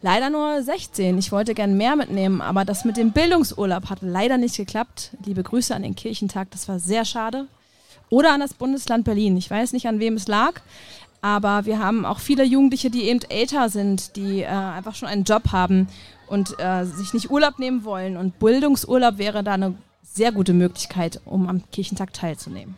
Leider 0.01 0.31
nur 0.31 0.63
16. 0.63 1.19
Ich 1.19 1.33
wollte 1.33 1.55
gern 1.55 1.77
mehr 1.77 1.97
mitnehmen, 1.97 2.41
aber 2.41 2.65
das 2.65 2.85
mit 2.85 2.97
dem 2.97 3.13
Bildungsurlaub 3.13 3.91
hat 3.91 3.99
leider 4.01 4.39
nicht 4.39 4.57
geklappt. 4.57 5.11
Liebe 5.25 5.43
Grüße 5.43 5.75
an 5.75 5.83
den 5.83 5.97
Kirchentag, 5.97 6.51
das 6.53 6.69
war 6.69 6.79
sehr 6.79 7.05
schade. 7.05 7.47
Oder 8.11 8.33
an 8.33 8.41
das 8.41 8.55
Bundesland 8.55 9.05
Berlin. 9.05 9.37
Ich 9.37 9.51
weiß 9.51 9.73
nicht, 9.73 9.87
an 9.87 9.99
wem 10.01 10.15
es 10.15 10.29
lag, 10.29 10.61
aber 11.21 11.67
wir 11.67 11.79
haben 11.79 12.05
auch 12.05 12.21
viele 12.21 12.45
Jugendliche, 12.45 12.91
die 12.91 13.03
eben 13.03 13.21
älter 13.29 13.69
sind, 13.69 14.17
die 14.17 14.43
äh, 14.43 14.47
einfach 14.47 14.95
schon 14.95 15.09
einen 15.09 15.25
Job 15.25 15.51
haben 15.51 15.89
und 16.29 16.59
äh, 16.61 16.85
sich 16.85 17.13
nicht 17.13 17.31
Urlaub 17.31 17.59
nehmen 17.59 17.85
wollen. 17.85 18.17
Und 18.17 18.39
Bildungsurlaub 18.39 19.19
wäre 19.19 19.43
da 19.43 19.55
eine 19.55 19.75
sehr 20.03 20.31
gute 20.33 20.53
Möglichkeit, 20.53 21.21
um 21.25 21.49
am 21.49 21.63
Kirchentag 21.71 22.13
teilzunehmen. 22.13 22.77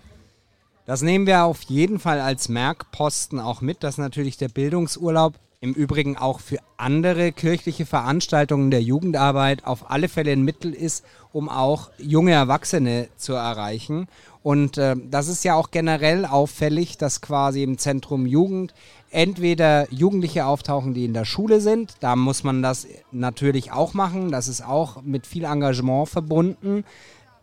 Das 0.91 1.03
nehmen 1.03 1.29
wir 1.29 1.45
auf 1.45 1.63
jeden 1.63 2.01
Fall 2.01 2.21
als 2.21 2.49
Merkposten 2.49 3.39
auch 3.39 3.61
mit, 3.61 3.85
dass 3.85 3.97
natürlich 3.97 4.39
der 4.39 4.49
Bildungsurlaub 4.49 5.35
im 5.61 5.73
Übrigen 5.73 6.17
auch 6.17 6.41
für 6.41 6.59
andere 6.79 7.31
kirchliche 7.31 7.87
Veranstaltungen 7.87 8.73
der 8.73 8.83
Jugendarbeit 8.83 9.65
auf 9.65 9.89
alle 9.89 10.09
Fälle 10.09 10.33
ein 10.33 10.43
Mittel 10.43 10.75
ist, 10.75 11.05
um 11.33 11.49
auch 11.49 11.93
junge 11.99 12.33
Erwachsene 12.33 13.07
zu 13.17 13.35
erreichen. 13.35 14.09
Und 14.43 14.79
äh, 14.79 14.97
das 15.09 15.29
ist 15.29 15.45
ja 15.45 15.55
auch 15.55 15.71
generell 15.71 16.27
auffällig, 16.27 16.99
dass 16.99 17.21
quasi 17.21 17.63
im 17.63 17.79
Zentrum 17.79 18.27
Jugend 18.27 18.75
entweder 19.13 19.87
Jugendliche 19.93 20.45
auftauchen, 20.45 20.93
die 20.93 21.05
in 21.05 21.15
der 21.15 21.25
Schule 21.25 21.61
sind. 21.61 21.95
Da 22.01 22.17
muss 22.17 22.43
man 22.43 22.63
das 22.63 22.89
natürlich 23.13 23.71
auch 23.71 23.95
machen. 23.95 24.33
Das 24.33 24.49
ist 24.49 24.67
auch 24.67 25.03
mit 25.03 25.25
viel 25.29 25.45
Engagement 25.45 26.09
verbunden. 26.09 26.85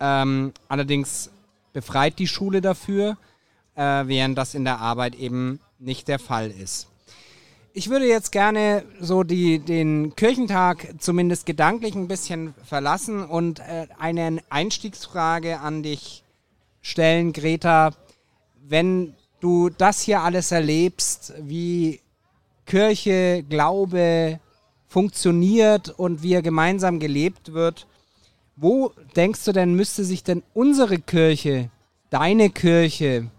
Ähm, 0.01 0.51
allerdings 0.67 1.31
befreit 1.71 2.19
die 2.19 2.27
Schule 2.27 2.59
dafür 2.59 3.15
äh, 3.77 4.07
während 4.07 4.37
das 4.37 4.55
in 4.55 4.65
der 4.65 4.79
Arbeit 4.79 5.15
eben 5.15 5.61
nicht 5.79 6.07
der 6.07 6.19
Fall 6.19 6.51
ist. 6.51 6.87
Ich 7.73 7.89
würde 7.89 8.07
jetzt 8.07 8.31
gerne 8.31 8.83
so 8.99 9.21
die, 9.21 9.59
den 9.59 10.15
Kirchentag 10.15 10.95
zumindest 10.97 11.45
gedanklich 11.45 11.93
ein 11.93 12.07
bisschen 12.07 12.55
verlassen 12.65 13.23
und 13.23 13.59
äh, 13.59 13.87
eine 13.99 14.39
Einstiegsfrage 14.49 15.59
an 15.59 15.83
dich 15.83 16.23
stellen, 16.81 17.33
Greta. 17.33 17.91
Wenn 18.67 19.13
du 19.41 19.69
das 19.69 20.01
hier 20.01 20.21
alles 20.21 20.51
erlebst, 20.51 21.33
wie 21.39 21.99
Kirche, 22.65 23.45
Glaube 23.47 24.39
funktioniert 24.87 25.89
und 25.89 26.23
wie 26.23 26.33
er 26.33 26.41
gemeinsam 26.41 26.99
gelebt 26.99 27.53
wird, 27.53 27.85
wo 28.55 28.91
denkst 29.15 29.45
du 29.45 29.51
denn, 29.51 29.75
müsste 29.75 30.03
sich 30.03 30.23
denn 30.23 30.41
unsere 30.55 30.97
Kirche, 30.97 31.69
deine 32.09 32.49
Kirche, 32.49 33.29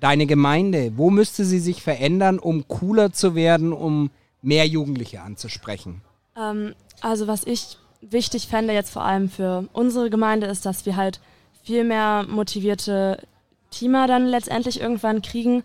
deine 0.00 0.26
Gemeinde? 0.26 0.92
Wo 0.96 1.10
müsste 1.10 1.44
sie 1.44 1.60
sich 1.60 1.82
verändern, 1.82 2.38
um 2.38 2.66
cooler 2.66 3.12
zu 3.12 3.34
werden, 3.34 3.72
um 3.72 4.10
mehr 4.42 4.66
Jugendliche 4.66 5.20
anzusprechen? 5.20 6.00
Ähm, 6.36 6.74
also 7.00 7.26
was 7.26 7.44
ich 7.44 7.76
wichtig 8.00 8.48
fände 8.48 8.72
jetzt 8.72 8.90
vor 8.90 9.04
allem 9.04 9.28
für 9.28 9.68
unsere 9.72 10.10
Gemeinde 10.10 10.46
ist, 10.46 10.64
dass 10.64 10.86
wir 10.86 10.96
halt 10.96 11.20
viel 11.62 11.84
mehr 11.84 12.24
motivierte 12.28 13.22
Teamer 13.70 14.06
dann 14.06 14.26
letztendlich 14.26 14.80
irgendwann 14.80 15.22
kriegen, 15.22 15.62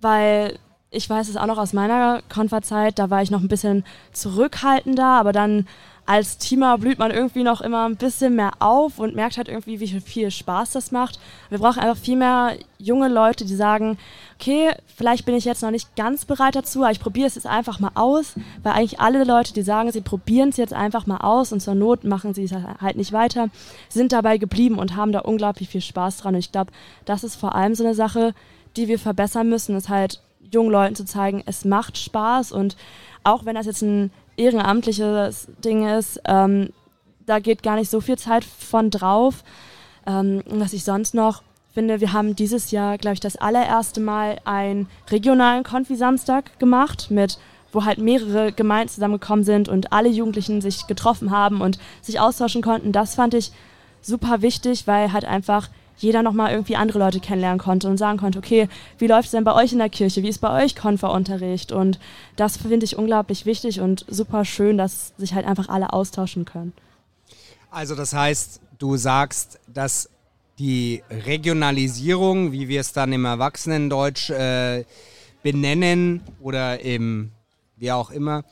weil 0.00 0.58
ich 0.90 1.08
weiß 1.08 1.28
es 1.28 1.36
auch 1.36 1.46
noch 1.46 1.58
aus 1.58 1.74
meiner 1.74 2.22
Konferzeit, 2.32 2.98
da 2.98 3.10
war 3.10 3.22
ich 3.22 3.30
noch 3.30 3.42
ein 3.42 3.48
bisschen 3.48 3.84
zurückhaltender, 4.12 5.04
aber 5.04 5.32
dann 5.32 5.66
als 6.08 6.38
Teamer 6.38 6.78
blüht 6.78 6.98
man 6.98 7.10
irgendwie 7.10 7.42
noch 7.42 7.60
immer 7.60 7.86
ein 7.86 7.96
bisschen 7.96 8.34
mehr 8.34 8.52
auf 8.60 8.98
und 8.98 9.14
merkt 9.14 9.36
halt 9.36 9.46
irgendwie, 9.46 9.78
wie 9.78 10.00
viel 10.00 10.30
Spaß 10.30 10.72
das 10.72 10.90
macht. 10.90 11.20
Wir 11.50 11.58
brauchen 11.58 11.80
einfach 11.80 12.02
viel 12.02 12.16
mehr 12.16 12.56
junge 12.78 13.08
Leute, 13.08 13.44
die 13.44 13.54
sagen, 13.54 13.98
okay, 14.40 14.70
vielleicht 14.96 15.26
bin 15.26 15.34
ich 15.34 15.44
jetzt 15.44 15.60
noch 15.62 15.70
nicht 15.70 15.96
ganz 15.96 16.24
bereit 16.24 16.56
dazu, 16.56 16.82
aber 16.82 16.92
ich 16.92 17.00
probiere 17.00 17.26
es 17.26 17.34
jetzt 17.34 17.46
einfach 17.46 17.78
mal 17.78 17.90
aus, 17.94 18.32
weil 18.62 18.72
eigentlich 18.72 19.00
alle 19.00 19.24
Leute, 19.24 19.52
die 19.52 19.60
sagen, 19.60 19.92
sie 19.92 20.00
probieren 20.00 20.48
es 20.48 20.56
jetzt 20.56 20.72
einfach 20.72 21.04
mal 21.04 21.18
aus 21.18 21.52
und 21.52 21.60
zur 21.60 21.74
Not 21.74 22.04
machen 22.04 22.32
sie 22.32 22.44
es 22.44 22.52
halt 22.52 22.96
nicht 22.96 23.12
weiter, 23.12 23.50
sind 23.90 24.12
dabei 24.12 24.38
geblieben 24.38 24.78
und 24.78 24.96
haben 24.96 25.12
da 25.12 25.18
unglaublich 25.18 25.68
viel 25.68 25.82
Spaß 25.82 26.16
dran. 26.16 26.34
Und 26.34 26.40
ich 26.40 26.52
glaube, 26.52 26.72
das 27.04 27.22
ist 27.22 27.36
vor 27.36 27.54
allem 27.54 27.74
so 27.74 27.84
eine 27.84 27.94
Sache, 27.94 28.32
die 28.78 28.88
wir 28.88 28.98
verbessern 28.98 29.50
müssen, 29.50 29.76
ist 29.76 29.90
halt 29.90 30.22
jungen 30.40 30.72
Leuten 30.72 30.94
zu 30.94 31.04
zeigen, 31.04 31.42
es 31.44 31.66
macht 31.66 31.98
Spaß 31.98 32.50
und 32.52 32.78
auch 33.24 33.44
wenn 33.44 33.56
das 33.56 33.66
jetzt 33.66 33.82
ein 33.82 34.10
ehrenamtliches 34.38 35.48
Ding 35.64 35.86
ist, 35.86 36.20
ähm, 36.26 36.70
da 37.26 37.38
geht 37.40 37.62
gar 37.62 37.76
nicht 37.76 37.90
so 37.90 38.00
viel 38.00 38.16
Zeit 38.16 38.44
von 38.44 38.90
drauf. 38.90 39.44
Ähm, 40.06 40.42
was 40.46 40.72
ich 40.72 40.84
sonst 40.84 41.14
noch 41.14 41.42
finde, 41.74 42.00
wir 42.00 42.12
haben 42.12 42.34
dieses 42.34 42.70
Jahr, 42.70 42.96
glaube 42.98 43.14
ich, 43.14 43.20
das 43.20 43.36
allererste 43.36 44.00
Mal 44.00 44.38
einen 44.44 44.88
regionalen 45.10 45.64
Konfi-Samstag 45.64 46.58
gemacht 46.58 47.10
mit 47.10 47.38
wo 47.72 47.84
halt 47.84 47.98
mehrere 47.98 48.52
Gemeinden 48.52 48.88
zusammengekommen 48.88 49.44
sind 49.44 49.68
und 49.68 49.92
alle 49.92 50.08
Jugendlichen 50.08 50.60
sich 50.60 50.86
getroffen 50.86 51.30
haben 51.30 51.60
und 51.60 51.78
sich 52.00 52.18
austauschen 52.18 52.62
konnten. 52.62 52.92
Das 52.92 53.14
fand 53.14 53.34
ich 53.34 53.52
super 54.00 54.42
wichtig, 54.42 54.86
weil 54.86 55.12
halt 55.12 55.24
einfach 55.24 55.68
jeder 55.98 56.22
nochmal 56.22 56.52
irgendwie 56.52 56.76
andere 56.76 56.98
Leute 56.98 57.20
kennenlernen 57.20 57.58
konnte 57.58 57.88
und 57.88 57.96
sagen 57.96 58.18
konnte, 58.18 58.38
okay, 58.38 58.68
wie 58.98 59.06
läuft 59.06 59.26
es 59.26 59.30
denn 59.32 59.44
bei 59.44 59.54
euch 59.54 59.72
in 59.72 59.78
der 59.78 59.88
Kirche? 59.88 60.22
Wie 60.22 60.28
ist 60.28 60.40
bei 60.40 60.64
euch 60.64 60.76
Konferunterricht? 60.76 61.72
Und 61.72 61.98
das 62.36 62.56
finde 62.56 62.84
ich 62.84 62.96
unglaublich 62.96 63.46
wichtig 63.46 63.80
und 63.80 64.04
super 64.08 64.44
schön, 64.44 64.78
dass 64.78 65.12
sich 65.18 65.34
halt 65.34 65.46
einfach 65.46 65.68
alle 65.68 65.92
austauschen 65.92 66.44
können. 66.44 66.72
Also 67.70 67.94
das 67.94 68.12
heißt, 68.14 68.60
du 68.78 68.96
sagst, 68.96 69.58
dass 69.66 70.08
die 70.58 71.02
Regionalisierung, 71.10 72.52
wie 72.52 72.68
wir 72.68 72.80
es 72.80 72.92
dann 72.92 73.12
im 73.12 73.24
Erwachsenendeutsch 73.24 74.30
äh, 74.30 74.84
benennen 75.42 76.22
oder 76.40 76.80
im 76.80 77.30
wie 77.76 77.92
auch 77.92 78.10
immer, 78.10 78.44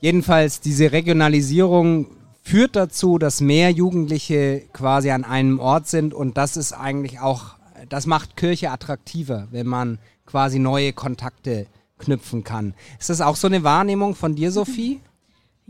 jedenfalls 0.00 0.60
diese 0.60 0.92
Regionalisierung 0.92 2.17
führt 2.48 2.76
dazu, 2.76 3.18
dass 3.18 3.42
mehr 3.42 3.70
Jugendliche 3.70 4.62
quasi 4.72 5.10
an 5.10 5.24
einem 5.24 5.58
Ort 5.60 5.86
sind 5.86 6.14
und 6.14 6.38
das 6.38 6.56
ist 6.56 6.72
eigentlich 6.72 7.20
auch, 7.20 7.56
das 7.90 8.06
macht 8.06 8.36
Kirche 8.36 8.70
attraktiver, 8.70 9.48
wenn 9.50 9.66
man 9.66 9.98
quasi 10.24 10.58
neue 10.58 10.94
Kontakte 10.94 11.66
knüpfen 11.98 12.44
kann. 12.44 12.72
Ist 12.98 13.10
das 13.10 13.20
auch 13.20 13.36
so 13.36 13.48
eine 13.48 13.64
Wahrnehmung 13.64 14.14
von 14.14 14.34
dir, 14.34 14.50
Sophie? 14.50 15.00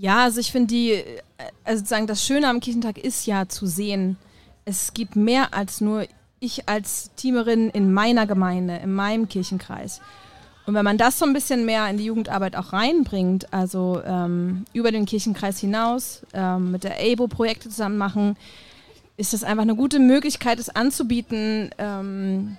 Ja, 0.01 0.23
also 0.23 0.38
ich 0.38 0.53
finde 0.53 0.69
die, 0.69 1.03
also 1.64 1.81
sozusagen 1.81 2.07
das 2.07 2.25
Schöne 2.25 2.49
am 2.49 2.61
Kirchentag 2.61 2.99
ist 2.99 3.27
ja 3.27 3.49
zu 3.49 3.67
sehen, 3.67 4.17
es 4.64 4.95
gibt 4.95 5.17
mehr 5.17 5.53
als 5.55 5.81
nur 5.81 6.07
ich 6.38 6.69
als 6.69 7.11
Teamerin 7.17 7.69
in 7.71 7.93
meiner 7.93 8.25
Gemeinde, 8.25 8.77
in 8.77 8.95
meinem 8.95 9.29
Kirchenkreis. 9.29 10.01
Und 10.69 10.75
wenn 10.75 10.85
man 10.85 10.99
das 10.99 11.19
so 11.19 11.25
ein 11.25 11.33
bisschen 11.33 11.65
mehr 11.65 11.89
in 11.89 11.97
die 11.97 12.05
Jugendarbeit 12.05 12.55
auch 12.55 12.75
reinbringt, 12.75 13.55
also 13.55 14.03
ähm, 14.05 14.67
über 14.75 14.93
den 14.93 15.07
Kirchenkreis 15.07 15.59
hinaus, 15.59 16.27
ähm, 16.35 16.73
mit 16.73 16.85
der 16.85 16.97
ABO 17.01 17.27
Projekte 17.27 17.71
zusammen 17.71 17.97
machen, 17.97 18.37
ist 19.17 19.33
das 19.33 19.45
einfach 19.45 19.63
eine 19.63 19.77
gute 19.77 19.99
Möglichkeit, 19.99 20.59
es 20.59 20.69
anzubieten 20.69 21.71
ähm, 21.79 22.59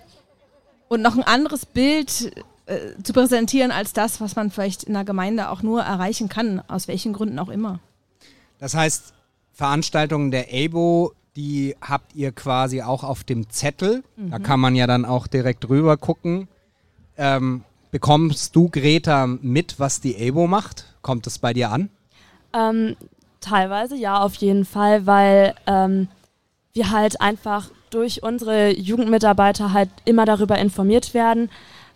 und 0.88 1.04
noch 1.04 1.15
ein 1.17 1.22
anderes 1.22 1.67
Bild 1.67 2.32
äh, 2.65 3.00
zu 3.04 3.13
präsentieren 3.13 3.69
als 3.69 3.93
das, 3.93 4.19
was 4.19 4.36
man 4.36 4.50
vielleicht 4.50 4.86
in 4.86 4.95
der 4.95 5.06
Gemeinde 5.06 5.50
auch 5.50 5.62
nur 5.62 5.84
erreichen 5.84 6.30
kann, 6.30 6.63
aus 6.67 6.88
welchen 6.88 7.13
Gründen 7.13 7.38
auch 7.38 7.50
immer. 7.50 7.80
Das 8.58 8.74
heißt, 8.74 9.13
Veranstaltungen 9.54 10.32
der 10.32 10.48
ABO, 10.52 11.13
die 11.36 11.76
habt 11.80 12.15
ihr 12.15 12.32
quasi 12.32 12.82
auch 12.82 13.04
auf 13.04 13.24
dem 13.24 13.52
Zettel. 13.52 14.04
Mhm. 14.15 14.32
Da 14.32 14.39
kann 14.39 14.60
man 14.60 14.74
ja 14.74 14.88
dann 14.88 15.06
auch 15.06 15.28
direkt 15.28 15.69
rüber 15.69 15.95
gucken. 15.95 16.48
Ähm, 17.15 17.65
Bekommst 17.91 18.56
du, 18.56 18.69
Greta, 18.69 19.25
mit, 19.28 19.80
was 19.80 19.99
die 19.99 20.15
ABO 20.30 20.47
macht? 20.47 20.86
Kommt 21.02 21.25
es 21.25 21.39
bei 21.39 21.54
dir 21.54 21.71
an? 21.71 21.89
Ähm, 22.54 22.95
teilweise 23.41 23.95
ja, 23.95 24.21
auf 24.21 24.36
jeden 24.36 24.65
Fall, 24.65 25.06
weil 25.08 25.56
ähm, 25.65 26.08
wir 26.73 26.91
halt 26.91 27.19
einfach 27.19 27.71
durch 27.89 28.21
unsere 28.21 28.78
Jugendmitarbeiter 28.78 29.73
halt 29.73 29.89
immer 30.06 30.25
darüber 30.25 30.60
informiert 30.60 31.15
werden, 31.15 31.49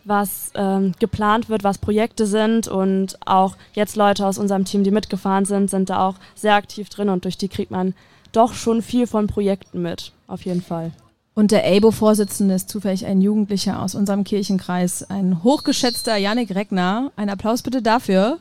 was 0.03 0.51
ähm, 0.56 0.93
geplant 0.99 1.49
wird, 1.49 1.63
was 1.63 1.77
Projekte 1.77 2.25
sind 2.25 2.67
und 2.67 3.17
auch 3.25 3.56
jetzt 3.73 3.95
Leute 3.95 4.25
aus 4.25 4.38
unserem 4.38 4.65
Team, 4.65 4.84
die 4.84 4.91
mitgefahren 4.91 5.45
sind, 5.45 5.69
sind 5.69 5.89
da 5.89 6.08
auch 6.08 6.15
sehr 6.36 6.56
aktiv 6.56 6.89
drin 6.89 7.10
und 7.10 7.23
durch 7.25 7.38
die 7.38 7.47
kriegt 7.47 7.71
man 7.71 7.93
doch 8.32 8.53
schon 8.53 8.82
viel 8.82 9.06
von 9.06 9.27
Projekten 9.27 9.82
mit, 9.82 10.12
auf 10.27 10.43
jeden 10.43 10.63
Fall. 10.63 10.91
Und 11.35 11.51
der 11.51 11.65
ABO-Vorsitzende 11.65 12.53
ist 12.53 12.69
zufällig 12.69 13.07
ein 13.07 13.19
Jugendlicher 13.19 13.81
aus 13.81 13.95
unserem 13.95 14.23
Kirchenkreis, 14.23 15.09
ein 15.09 15.43
hochgeschätzter 15.43 16.15
Janik 16.15 16.53
Regner. 16.53 17.11
Ein 17.15 17.29
Applaus 17.29 17.63
bitte 17.63 17.81
dafür. 17.81 18.37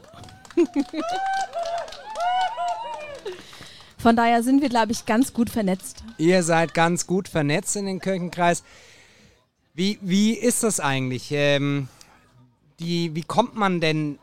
Von 3.97 4.15
daher 4.17 4.43
sind 4.43 4.61
wir, 4.61 4.69
glaube 4.69 4.93
ich, 4.93 5.07
ganz 5.07 5.33
gut 5.33 5.49
vernetzt. 5.49 6.05
Ihr 6.19 6.43
seid 6.43 6.75
ganz 6.75 7.07
gut 7.07 7.29
vernetzt 7.29 7.77
in 7.77 7.87
den 7.87 8.01
Kirchenkreis. 8.01 8.63
Wie, 9.75 9.99
wie 10.03 10.33
ist 10.35 10.63
das 10.63 10.79
eigentlich? 10.79 11.29
Ähm, 11.31 11.89
die, 12.79 13.15
wie 13.15 13.23
kommt 13.23 13.57
man 13.57 13.81
denn 13.81 14.19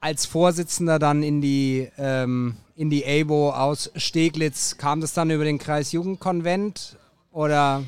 als 0.00 0.26
Vorsitzender 0.26 0.98
dann 0.98 1.22
in 1.22 1.40
die, 1.40 1.88
ähm, 1.96 2.56
in 2.74 2.90
die 2.90 3.04
ABO 3.06 3.50
aus 3.50 3.92
Steglitz? 3.94 4.78
Kam 4.78 5.00
das 5.00 5.12
dann 5.12 5.30
über 5.30 5.44
den 5.44 5.58
Kreisjugendkonvent 5.58 6.96
oder? 7.32 7.84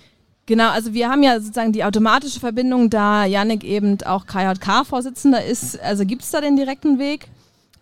Genau, 0.46 0.70
also 0.70 0.94
wir 0.94 1.08
haben 1.08 1.22
ja 1.22 1.38
sozusagen 1.38 1.72
die 1.72 1.84
automatische 1.84 2.40
Verbindung, 2.40 2.90
da 2.90 3.24
Yannick 3.24 3.62
eben 3.62 4.02
auch 4.02 4.26
KJK-Vorsitzender 4.26 5.44
ist. 5.44 5.80
Also 5.80 6.04
gibt 6.04 6.22
es 6.22 6.30
da 6.30 6.40
den 6.40 6.56
direkten 6.56 6.98
Weg? 6.98 7.28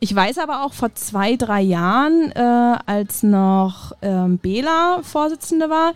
Ich 0.00 0.14
weiß 0.14 0.38
aber 0.38 0.64
auch 0.64 0.74
vor 0.74 0.94
zwei, 0.94 1.34
drei 1.36 1.60
Jahren, 1.60 2.30
äh, 2.32 2.78
als 2.86 3.24
noch 3.24 3.92
ähm, 4.00 4.38
Bela 4.38 5.00
Vorsitzende 5.02 5.70
war, 5.70 5.92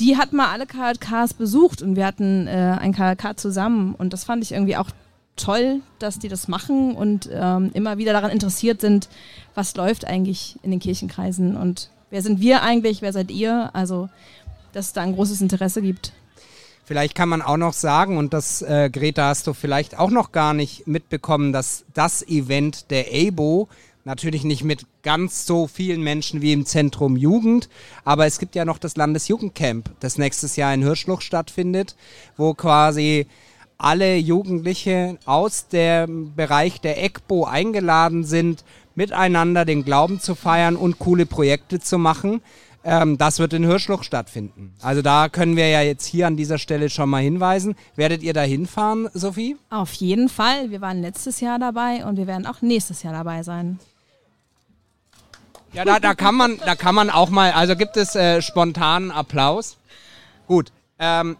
die 0.00 0.16
hat 0.16 0.32
mal 0.32 0.48
alle 0.50 0.66
KJKs 0.66 1.34
besucht 1.34 1.80
und 1.80 1.94
wir 1.94 2.04
hatten 2.04 2.48
äh, 2.48 2.78
ein 2.80 2.92
KJK 2.92 3.38
zusammen 3.38 3.94
und 3.94 4.12
das 4.12 4.24
fand 4.24 4.42
ich 4.42 4.52
irgendwie 4.52 4.76
auch 4.76 4.88
toll, 5.36 5.82
dass 6.00 6.18
die 6.18 6.28
das 6.28 6.48
machen 6.48 6.96
und 6.96 7.28
ähm, 7.32 7.70
immer 7.74 7.96
wieder 7.96 8.12
daran 8.12 8.30
interessiert 8.30 8.80
sind, 8.80 9.08
was 9.54 9.76
läuft 9.76 10.04
eigentlich 10.04 10.58
in 10.62 10.72
den 10.72 10.80
Kirchenkreisen 10.80 11.56
und 11.56 11.90
wer 12.10 12.22
sind 12.22 12.40
wir 12.40 12.62
eigentlich, 12.62 13.02
wer 13.02 13.12
seid 13.12 13.30
ihr? 13.30 13.70
Also 13.72 14.08
dass 14.74 14.86
es 14.86 14.92
da 14.92 15.02
ein 15.02 15.14
großes 15.14 15.40
Interesse 15.40 15.82
gibt. 15.82 16.12
Vielleicht 16.84 17.14
kann 17.14 17.30
man 17.30 17.40
auch 17.40 17.56
noch 17.56 17.72
sagen, 17.72 18.18
und 18.18 18.34
das, 18.34 18.60
äh, 18.60 18.90
Greta, 18.92 19.28
hast 19.28 19.46
du 19.46 19.54
vielleicht 19.54 19.98
auch 19.98 20.10
noch 20.10 20.32
gar 20.32 20.52
nicht 20.52 20.86
mitbekommen, 20.86 21.52
dass 21.52 21.84
das 21.94 22.22
Event 22.26 22.90
der 22.90 23.06
ABO 23.10 23.68
natürlich 24.04 24.44
nicht 24.44 24.64
mit 24.64 24.84
ganz 25.02 25.46
so 25.46 25.66
vielen 25.66 26.02
Menschen 26.02 26.42
wie 26.42 26.52
im 26.52 26.66
Zentrum 26.66 27.16
Jugend, 27.16 27.70
aber 28.04 28.26
es 28.26 28.38
gibt 28.38 28.54
ja 28.54 28.66
noch 28.66 28.76
das 28.76 28.96
Landesjugendcamp, 28.96 29.90
das 30.00 30.18
nächstes 30.18 30.56
Jahr 30.56 30.74
in 30.74 30.82
Hirschluch 30.82 31.22
stattfindet, 31.22 31.96
wo 32.36 32.52
quasi 32.52 33.26
alle 33.78 34.16
Jugendliche 34.16 35.18
aus 35.24 35.68
dem 35.68 36.34
Bereich 36.34 36.80
der 36.80 37.02
ECBO 37.02 37.44
eingeladen 37.44 38.24
sind, 38.24 38.64
miteinander 38.94 39.64
den 39.64 39.84
Glauben 39.84 40.20
zu 40.20 40.34
feiern 40.34 40.76
und 40.76 40.98
coole 40.98 41.26
Projekte 41.26 41.80
zu 41.80 41.98
machen. 41.98 42.40
Ähm, 42.86 43.16
das 43.16 43.38
wird 43.38 43.54
in 43.54 43.64
Hirschloch 43.64 44.02
stattfinden. 44.02 44.74
Also 44.82 45.00
da 45.00 45.30
können 45.30 45.56
wir 45.56 45.68
ja 45.68 45.80
jetzt 45.80 46.04
hier 46.04 46.26
an 46.26 46.36
dieser 46.36 46.58
Stelle 46.58 46.90
schon 46.90 47.08
mal 47.08 47.22
hinweisen. 47.22 47.76
Werdet 47.96 48.22
ihr 48.22 48.34
da 48.34 48.42
hinfahren, 48.42 49.08
Sophie? 49.14 49.56
Auf 49.70 49.94
jeden 49.94 50.28
Fall. 50.28 50.70
Wir 50.70 50.82
waren 50.82 51.00
letztes 51.00 51.40
Jahr 51.40 51.58
dabei 51.58 52.04
und 52.04 52.18
wir 52.18 52.26
werden 52.26 52.46
auch 52.46 52.60
nächstes 52.60 53.02
Jahr 53.02 53.14
dabei 53.14 53.42
sein. 53.42 53.78
Ja, 55.72 55.84
da, 55.84 55.98
da, 55.98 56.14
kann, 56.14 56.34
man, 56.34 56.58
da 56.64 56.76
kann 56.76 56.94
man 56.94 57.10
auch 57.10 57.30
mal, 57.30 57.52
also 57.52 57.74
gibt 57.74 57.96
es 57.96 58.14
äh, 58.14 58.42
spontanen 58.42 59.10
Applaus. 59.10 59.76
Gut, 60.46 60.70
ähm, 60.98 61.36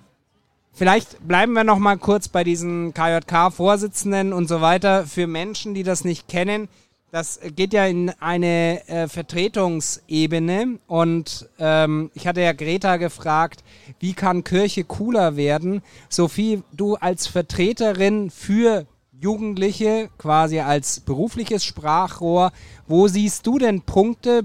vielleicht 0.72 1.28
bleiben 1.28 1.52
wir 1.52 1.62
noch 1.62 1.78
mal 1.78 1.98
kurz 1.98 2.26
bei 2.28 2.42
diesen 2.42 2.94
KJK-Vorsitzenden 2.94 4.32
und 4.32 4.48
so 4.48 4.62
weiter. 4.62 5.06
Für 5.06 5.26
Menschen, 5.26 5.74
die 5.74 5.84
das 5.84 6.04
nicht 6.04 6.26
kennen, 6.26 6.68
das 7.14 7.38
geht 7.54 7.72
ja 7.72 7.86
in 7.86 8.10
eine 8.18 8.88
äh, 8.88 9.06
Vertretungsebene 9.06 10.80
und 10.88 11.48
ähm, 11.60 12.10
ich 12.12 12.26
hatte 12.26 12.40
ja 12.40 12.52
Greta 12.52 12.96
gefragt, 12.96 13.62
wie 14.00 14.14
kann 14.14 14.42
Kirche 14.42 14.82
cooler 14.82 15.36
werden? 15.36 15.82
Sophie, 16.08 16.64
du 16.72 16.96
als 16.96 17.28
Vertreterin 17.28 18.30
für 18.30 18.86
Jugendliche, 19.12 20.10
quasi 20.18 20.58
als 20.58 20.98
berufliches 20.98 21.64
Sprachrohr, 21.64 22.50
wo 22.88 23.06
siehst 23.06 23.46
du 23.46 23.60
denn 23.60 23.82
Punkte, 23.82 24.42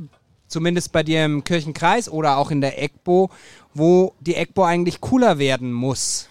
zumindest 0.47 0.91
bei 0.91 1.01
dir 1.01 1.25
im 1.25 1.43
Kirchenkreis 1.43 2.07
oder 2.07 2.37
auch 2.37 2.51
in 2.51 2.61
der 2.61 2.79
EGBO, 2.83 3.31
wo 3.73 4.13
die 4.19 4.35
EGBO 4.35 4.63
eigentlich 4.63 5.01
cooler 5.01 5.39
werden 5.39 5.73
muss? 5.73 6.29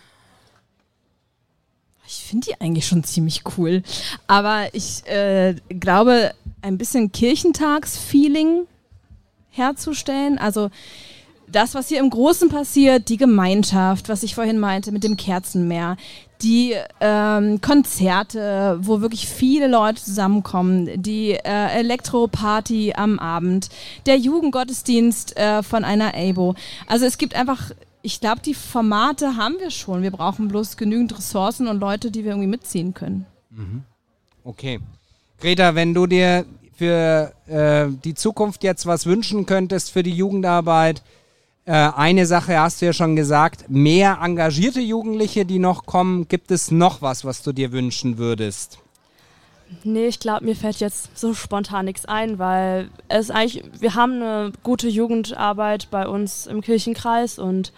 Ich 2.09 2.25
finde 2.25 2.47
die 2.47 2.61
eigentlich 2.61 2.87
schon 2.87 3.05
ziemlich 3.05 3.43
cool. 3.59 3.83
Aber 4.27 4.69
ich 4.73 5.07
äh, 5.07 5.55
glaube, 5.69 6.33
ein 6.63 6.79
bisschen 6.79 7.13
Kirchentagsfeeling 7.13 8.67
herzustellen. 9.51 10.39
Also 10.39 10.71
das, 11.47 11.75
was 11.75 11.89
hier 11.89 12.01
im 12.01 12.09
Großen 12.09 12.49
passiert, 12.49 13.11
die 13.11 13.19
Gemeinschaft, 13.19 14.09
was 14.09 14.23
ich 14.23 14.35
vorhin 14.35 14.59
meinte 14.59 14.91
mit 14.91 15.05
dem 15.05 15.19
Kerzenmeer, 15.19 15.99
die 16.41 16.75
ähm, 17.01 17.61
Konzerte, 17.61 18.79
wo 18.81 19.03
wirklich 19.03 19.29
viele 19.29 19.67
Leute 19.67 20.03
zusammenkommen, 20.03 21.03
die 21.03 21.33
äh, 21.33 21.79
Elektroparty 21.79 22.95
am 22.97 23.19
Abend, 23.19 23.69
der 24.07 24.17
Jugendgottesdienst 24.17 25.37
äh, 25.37 25.63
von 25.63 25.85
einer 25.85 26.15
ABO. 26.15 26.55
Also 26.87 27.05
es 27.05 27.19
gibt 27.19 27.35
einfach 27.35 27.73
ich 28.03 28.21
glaube, 28.21 28.41
die 28.45 28.55
Formate 28.55 29.37
haben 29.37 29.57
wir 29.59 29.71
schon. 29.71 30.03
Wir 30.03 30.11
brauchen 30.11 30.49
bloß 30.49 30.77
genügend 30.77 31.17
Ressourcen 31.17 31.69
und 31.69 31.81
Leute, 31.81 32.11
die 32.11 32.25
wir 32.25 32.33
irgendwie 32.33 32.49
mitziehen 32.49 32.95
können. 32.95 33.27
Mhm. 33.51 33.83
Okay. 34.45 34.81
Greta, 35.41 35.75
wenn 35.75 35.95
du 35.95 36.07
dir 36.07 36.45
für 36.77 37.33
äh, 37.47 37.89
die 38.05 38.15
Zukunft 38.15 38.63
jetzt 38.63 38.87
was 38.87 39.07
wünschen 39.07 39.47
könntest 39.47 39.91
für 39.91 40.03
die 40.03 40.13
Jugendarbeit, 40.13 41.03
äh, 41.65 41.73
eine 41.73 42.25
Sache 42.25 42.59
hast 42.59 42.81
du 42.81 42.87
ja 42.87 42.93
schon 42.93 43.15
gesagt, 43.15 43.69
mehr 43.69 44.21
engagierte 44.23 44.81
Jugendliche, 44.81 45.45
die 45.45 45.59
noch 45.59 45.85
kommen. 45.85 46.27
Gibt 46.29 46.51
es 46.51 46.71
noch 46.71 47.03
was, 47.03 47.25
was 47.25 47.43
du 47.43 47.53
dir 47.53 47.73
wünschen 47.73 48.17
würdest? 48.17 48.79
Nee, 49.85 50.07
ich 50.07 50.19
glaube, 50.19 50.45
mir 50.45 50.57
fällt 50.57 50.81
jetzt 50.81 51.17
so 51.19 51.35
spontan 51.35 51.85
nichts 51.85 52.07
ein, 52.07 52.39
weil 52.39 52.91
es 53.09 53.31
eigentlich, 53.31 53.65
wir 53.81 53.95
haben 53.95 54.15
eine 54.15 54.53
gute 54.63 54.89
Jugendarbeit 54.89 55.89
bei 55.91 56.09
uns 56.09 56.47
im 56.47 56.63
Kirchenkreis 56.63 57.39
und 57.39 57.73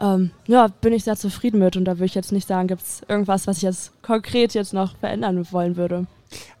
ähm, 0.00 0.30
ja, 0.46 0.68
bin 0.68 0.92
ich 0.92 1.04
sehr 1.04 1.16
zufrieden 1.16 1.60
mit 1.60 1.76
und 1.76 1.84
da 1.84 1.96
würde 1.96 2.06
ich 2.06 2.14
jetzt 2.14 2.32
nicht 2.32 2.48
sagen, 2.48 2.68
gibt 2.68 2.82
es 2.82 3.02
irgendwas, 3.08 3.46
was 3.46 3.58
ich 3.58 3.62
jetzt 3.62 4.02
konkret 4.02 4.54
jetzt 4.54 4.72
noch 4.72 4.96
verändern 4.96 5.46
wollen 5.52 5.76
würde. 5.76 6.06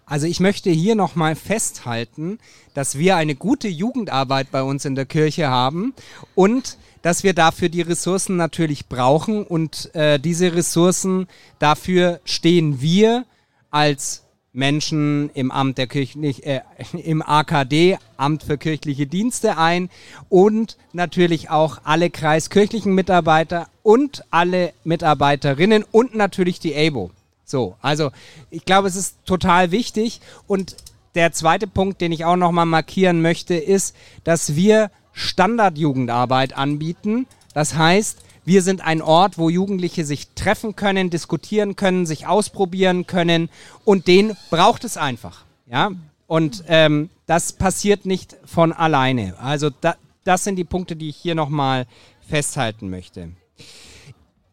Also 0.06 0.26
ich 0.26 0.40
möchte 0.40 0.70
hier 0.70 0.96
nochmal 0.96 1.36
festhalten, 1.36 2.38
dass 2.74 2.98
wir 2.98 3.16
eine 3.16 3.36
gute 3.36 3.68
Jugendarbeit 3.68 4.50
bei 4.50 4.62
uns 4.62 4.84
in 4.84 4.96
der 4.96 5.06
Kirche 5.06 5.48
haben 5.48 5.94
und 6.34 6.78
dass 7.02 7.22
wir 7.22 7.32
dafür 7.32 7.68
die 7.68 7.82
Ressourcen 7.82 8.36
natürlich 8.36 8.86
brauchen 8.86 9.44
und 9.44 9.94
äh, 9.94 10.18
diese 10.18 10.54
Ressourcen, 10.54 11.28
dafür 11.58 12.20
stehen 12.24 12.80
wir 12.80 13.24
als 13.70 14.24
Menschen 14.52 15.30
im 15.34 15.50
Amt 15.50 15.78
der 15.78 15.86
Kirchlich, 15.86 16.44
äh, 16.46 16.62
im 16.92 17.22
AKD, 17.22 17.98
Amt 18.16 18.42
für 18.42 18.58
kirchliche 18.58 19.06
Dienste 19.06 19.56
ein 19.56 19.90
und 20.28 20.76
natürlich 20.92 21.50
auch 21.50 21.78
alle 21.84 22.10
kreiskirchlichen 22.10 22.94
Mitarbeiter 22.94 23.68
und 23.82 24.24
alle 24.30 24.72
Mitarbeiterinnen 24.84 25.84
und 25.90 26.14
natürlich 26.14 26.60
die 26.60 26.76
ABO. 26.76 27.10
So, 27.44 27.76
also 27.80 28.10
ich 28.50 28.64
glaube, 28.64 28.88
es 28.88 28.96
ist 28.96 29.16
total 29.24 29.70
wichtig 29.70 30.20
und 30.46 30.76
der 31.14 31.32
zweite 31.32 31.66
Punkt, 31.66 32.00
den 32.00 32.12
ich 32.12 32.24
auch 32.24 32.36
nochmal 32.36 32.66
markieren 32.66 33.20
möchte, 33.20 33.54
ist, 33.54 33.96
dass 34.22 34.54
wir 34.54 34.90
Standardjugendarbeit 35.12 36.56
anbieten. 36.56 37.26
Das 37.52 37.74
heißt, 37.74 38.18
wir 38.44 38.62
sind 38.62 38.80
ein 38.80 39.02
Ort, 39.02 39.38
wo 39.38 39.50
Jugendliche 39.50 40.04
sich 40.04 40.28
treffen 40.34 40.76
können, 40.76 41.10
diskutieren 41.10 41.76
können, 41.76 42.06
sich 42.06 42.26
ausprobieren 42.26 43.06
können 43.06 43.48
und 43.84 44.06
den 44.06 44.36
braucht 44.50 44.84
es 44.84 44.96
einfach. 44.96 45.44
Ja? 45.70 45.90
Und 46.26 46.64
ähm, 46.68 47.10
das 47.26 47.52
passiert 47.52 48.06
nicht 48.06 48.36
von 48.44 48.72
alleine. 48.72 49.38
Also 49.38 49.70
da, 49.70 49.96
das 50.24 50.44
sind 50.44 50.56
die 50.56 50.64
Punkte, 50.64 50.96
die 50.96 51.08
ich 51.08 51.16
hier 51.16 51.34
nochmal 51.34 51.86
festhalten 52.28 52.88
möchte. 52.90 53.30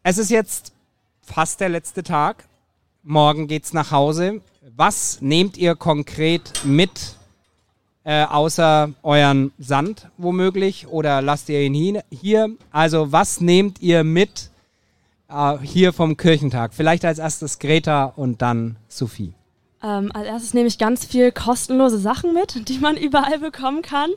Es 0.02 0.18
ist 0.18 0.30
jetzt 0.30 0.72
fast 1.22 1.60
der 1.60 1.68
letzte 1.68 2.02
Tag. 2.02 2.44
Morgen 3.02 3.46
geht's 3.46 3.72
nach 3.72 3.90
Hause. 3.90 4.40
Was 4.76 5.20
nehmt 5.20 5.56
ihr 5.56 5.74
konkret 5.74 6.64
mit 6.64 7.17
äh, 8.08 8.24
außer 8.24 8.88
euren 9.02 9.52
Sand 9.58 10.08
womöglich 10.16 10.88
oder 10.88 11.20
lasst 11.20 11.50
ihr 11.50 11.60
ihn 11.60 12.00
hier? 12.10 12.48
Also 12.72 13.12
was 13.12 13.42
nehmt 13.42 13.82
ihr 13.82 14.02
mit 14.02 14.48
äh, 15.28 15.58
hier 15.58 15.92
vom 15.92 16.16
Kirchentag? 16.16 16.72
Vielleicht 16.72 17.04
als 17.04 17.18
erstes 17.18 17.58
Greta 17.58 18.04
und 18.16 18.40
dann 18.40 18.76
Sophie. 18.88 19.34
Ähm, 19.82 20.10
als 20.14 20.26
erstes 20.26 20.54
nehme 20.54 20.68
ich 20.68 20.78
ganz 20.78 21.04
viel 21.04 21.32
kostenlose 21.32 21.98
Sachen 21.98 22.32
mit, 22.32 22.66
die 22.70 22.78
man 22.78 22.96
überall 22.96 23.40
bekommen 23.40 23.82
kann, 23.82 24.08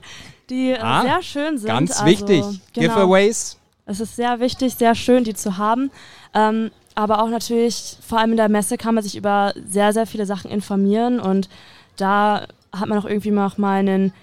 die 0.50 0.70
äh, 0.70 0.80
ah, 0.80 1.02
sehr 1.02 1.22
schön 1.22 1.58
sind. 1.58 1.68
Ganz 1.68 2.00
also, 2.00 2.06
wichtig. 2.06 2.46
Genau, 2.72 2.94
Giveaways. 2.94 3.58
Es 3.86 4.00
ist 4.00 4.16
sehr 4.16 4.40
wichtig, 4.40 4.76
sehr 4.76 4.96
schön, 4.96 5.26
die 5.26 5.34
zu 5.34 5.58
haben. 5.58 5.92
Ähm, 6.34 6.72
aber 6.96 7.22
auch 7.22 7.30
natürlich, 7.30 7.98
vor 8.08 8.20
allem 8.20 8.32
in 8.32 8.38
der 8.38 8.48
Messe 8.48 8.78
kann 8.78 8.96
man 8.96 9.04
sich 9.04 9.18
über 9.18 9.54
sehr, 9.68 9.92
sehr 9.92 10.08
viele 10.08 10.26
Sachen 10.26 10.50
informieren 10.50 11.20
und 11.20 11.50
da 11.98 12.48
hat 12.72 12.88
man 12.88 12.98
auch 12.98 13.06
irgendwie 13.06 13.32
noch 13.32 13.58
mal 13.58 13.80
einen 13.80 14.14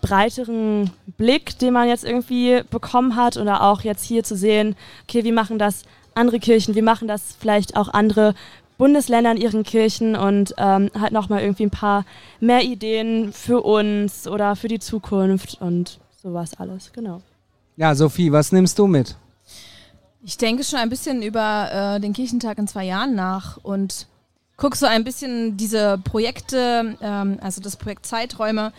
breiteren 0.00 0.90
Blick, 1.16 1.58
den 1.58 1.72
man 1.72 1.88
jetzt 1.88 2.04
irgendwie 2.04 2.62
bekommen 2.70 3.16
hat 3.16 3.36
oder 3.36 3.62
auch 3.62 3.82
jetzt 3.82 4.04
hier 4.04 4.24
zu 4.24 4.36
sehen, 4.36 4.76
okay, 5.04 5.24
wie 5.24 5.32
machen 5.32 5.58
das 5.58 5.82
andere 6.14 6.38
Kirchen, 6.38 6.74
wie 6.74 6.82
machen 6.82 7.08
das 7.08 7.36
vielleicht 7.38 7.76
auch 7.76 7.88
andere 7.88 8.34
Bundesländer 8.78 9.32
in 9.32 9.36
ihren 9.36 9.62
Kirchen 9.62 10.16
und 10.16 10.54
ähm, 10.58 10.90
halt 10.98 11.12
nochmal 11.12 11.42
irgendwie 11.42 11.64
ein 11.64 11.70
paar 11.70 12.04
mehr 12.40 12.62
Ideen 12.62 13.32
für 13.32 13.60
uns 13.62 14.26
oder 14.26 14.56
für 14.56 14.68
die 14.68 14.80
Zukunft 14.80 15.60
und 15.60 16.00
sowas 16.22 16.54
alles, 16.58 16.92
genau. 16.92 17.22
Ja, 17.76 17.94
Sophie, 17.94 18.32
was 18.32 18.52
nimmst 18.52 18.78
du 18.78 18.86
mit? 18.86 19.16
Ich 20.22 20.38
denke 20.38 20.64
schon 20.64 20.78
ein 20.78 20.88
bisschen 20.88 21.22
über 21.22 21.96
äh, 21.96 22.00
den 22.00 22.12
Kirchentag 22.12 22.58
in 22.58 22.66
zwei 22.66 22.84
Jahren 22.84 23.14
nach 23.14 23.58
und 23.62 24.06
guck 24.56 24.76
so 24.76 24.86
ein 24.86 25.04
bisschen 25.04 25.56
diese 25.56 25.98
Projekte, 25.98 26.96
ähm, 27.00 27.38
also 27.40 27.60
das 27.60 27.76
Projekt 27.76 28.06
Zeiträume, 28.06 28.72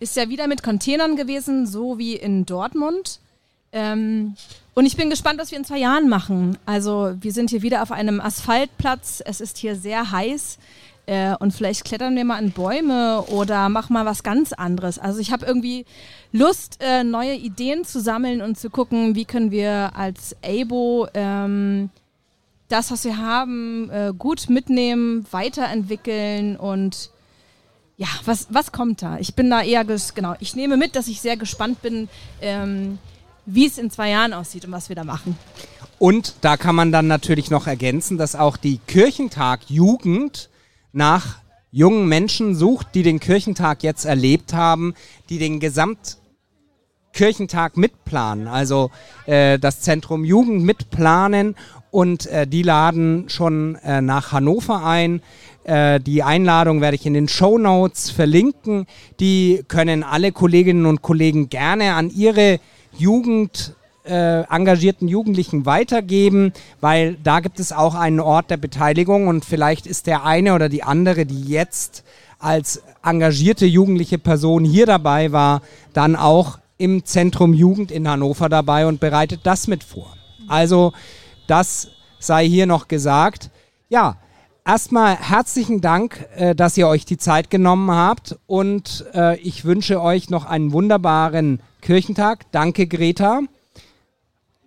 ist 0.00 0.16
ja 0.16 0.28
wieder 0.28 0.48
mit 0.48 0.62
Containern 0.62 1.16
gewesen, 1.16 1.66
so 1.66 1.98
wie 1.98 2.16
in 2.16 2.44
Dortmund. 2.44 3.20
Ähm, 3.72 4.34
und 4.74 4.86
ich 4.86 4.96
bin 4.96 5.10
gespannt, 5.10 5.38
was 5.38 5.50
wir 5.50 5.58
in 5.58 5.64
zwei 5.64 5.78
Jahren 5.78 6.08
machen. 6.08 6.58
Also 6.66 7.14
wir 7.20 7.32
sind 7.32 7.50
hier 7.50 7.62
wieder 7.62 7.82
auf 7.82 7.92
einem 7.92 8.20
Asphaltplatz. 8.20 9.22
Es 9.24 9.40
ist 9.40 9.58
hier 9.58 9.76
sehr 9.76 10.10
heiß. 10.10 10.58
Äh, 11.06 11.34
und 11.36 11.52
vielleicht 11.52 11.84
klettern 11.84 12.14
wir 12.14 12.24
mal 12.24 12.42
in 12.42 12.52
Bäume 12.52 13.22
oder 13.28 13.68
machen 13.68 13.92
mal 13.92 14.06
was 14.06 14.22
ganz 14.22 14.52
anderes. 14.52 14.98
Also 14.98 15.20
ich 15.20 15.32
habe 15.32 15.44
irgendwie 15.44 15.84
Lust, 16.32 16.78
äh, 16.80 17.02
neue 17.02 17.34
Ideen 17.34 17.84
zu 17.84 18.00
sammeln 18.00 18.40
und 18.40 18.58
zu 18.58 18.70
gucken, 18.70 19.14
wie 19.14 19.24
können 19.24 19.50
wir 19.50 19.92
als 19.94 20.36
ABO 20.44 21.08
ähm, 21.14 21.90
das, 22.72 22.90
was 22.90 23.04
wir 23.04 23.18
haben, 23.18 23.90
äh, 23.90 24.12
gut 24.16 24.48
mitnehmen, 24.48 25.26
weiterentwickeln 25.30 26.56
und 26.56 27.10
ja, 27.96 28.08
was, 28.24 28.48
was 28.50 28.72
kommt 28.72 29.02
da? 29.02 29.18
Ich 29.18 29.34
bin 29.34 29.50
da 29.50 29.62
eher, 29.62 29.84
genau, 29.84 30.34
ich 30.40 30.56
nehme 30.56 30.76
mit, 30.76 30.96
dass 30.96 31.06
ich 31.06 31.20
sehr 31.20 31.36
gespannt 31.36 31.82
bin, 31.82 32.08
ähm, 32.40 32.98
wie 33.44 33.66
es 33.66 33.78
in 33.78 33.90
zwei 33.90 34.10
Jahren 34.10 34.32
aussieht 34.32 34.64
und 34.64 34.72
was 34.72 34.88
wir 34.88 34.96
da 34.96 35.04
machen. 35.04 35.36
Und 35.98 36.34
da 36.40 36.56
kann 36.56 36.74
man 36.74 36.90
dann 36.90 37.06
natürlich 37.06 37.50
noch 37.50 37.66
ergänzen, 37.66 38.18
dass 38.18 38.34
auch 38.34 38.56
die 38.56 38.78
Kirchentag 38.86 39.68
Jugend 39.68 40.48
nach 40.92 41.38
jungen 41.70 42.08
Menschen 42.08 42.54
sucht, 42.54 42.88
die 42.94 43.02
den 43.02 43.20
Kirchentag 43.20 43.82
jetzt 43.82 44.04
erlebt 44.04 44.52
haben, 44.52 44.94
die 45.28 45.38
den 45.38 45.60
Gesamtkirchentag 45.60 47.76
mitplanen, 47.76 48.48
also 48.48 48.90
äh, 49.26 49.58
das 49.58 49.80
Zentrum 49.80 50.24
Jugend 50.24 50.64
mitplanen 50.64 51.56
und 51.92 52.26
äh, 52.26 52.46
die 52.46 52.62
laden 52.62 53.28
schon 53.28 53.76
äh, 53.84 54.00
nach 54.00 54.32
Hannover 54.32 54.84
ein. 54.84 55.22
Äh, 55.62 56.00
die 56.00 56.24
Einladung 56.24 56.80
werde 56.80 56.96
ich 56.96 57.06
in 57.06 57.14
den 57.14 57.28
Show 57.28 57.58
Notes 57.58 58.10
verlinken. 58.10 58.86
Die 59.20 59.62
können 59.68 60.02
alle 60.02 60.32
Kolleginnen 60.32 60.86
und 60.86 61.02
Kollegen 61.02 61.50
gerne 61.50 61.94
an 61.94 62.10
ihre 62.10 62.58
Jugend 62.98 63.74
äh, 64.04 64.40
engagierten 64.44 65.06
Jugendlichen 65.06 65.66
weitergeben, 65.66 66.52
weil 66.80 67.16
da 67.22 67.40
gibt 67.40 67.60
es 67.60 67.72
auch 67.72 67.94
einen 67.94 68.20
Ort 68.20 68.50
der 68.50 68.56
Beteiligung 68.56 69.28
und 69.28 69.44
vielleicht 69.44 69.86
ist 69.86 70.06
der 70.06 70.24
eine 70.24 70.54
oder 70.54 70.68
die 70.68 70.82
andere, 70.82 71.26
die 71.26 71.42
jetzt 71.42 72.04
als 72.38 72.82
engagierte 73.04 73.66
jugendliche 73.66 74.18
Person 74.18 74.64
hier 74.64 74.86
dabei 74.86 75.30
war, 75.30 75.60
dann 75.92 76.16
auch 76.16 76.58
im 76.78 77.04
Zentrum 77.04 77.52
Jugend 77.52 77.92
in 77.92 78.08
Hannover 78.08 78.48
dabei 78.48 78.86
und 78.86 78.98
bereitet 78.98 79.40
das 79.44 79.68
mit 79.68 79.84
vor. 79.84 80.16
Also 80.48 80.92
das 81.46 81.88
sei 82.18 82.46
hier 82.46 82.66
noch 82.66 82.88
gesagt. 82.88 83.50
Ja, 83.88 84.16
erstmal 84.64 85.16
herzlichen 85.16 85.80
Dank, 85.80 86.26
äh, 86.36 86.54
dass 86.54 86.76
ihr 86.76 86.88
euch 86.88 87.04
die 87.04 87.18
Zeit 87.18 87.50
genommen 87.50 87.90
habt 87.90 88.38
und 88.46 89.04
äh, 89.14 89.38
ich 89.40 89.64
wünsche 89.64 90.00
euch 90.00 90.30
noch 90.30 90.44
einen 90.44 90.72
wunderbaren 90.72 91.60
Kirchentag. 91.80 92.50
Danke, 92.52 92.86
Greta. 92.86 93.40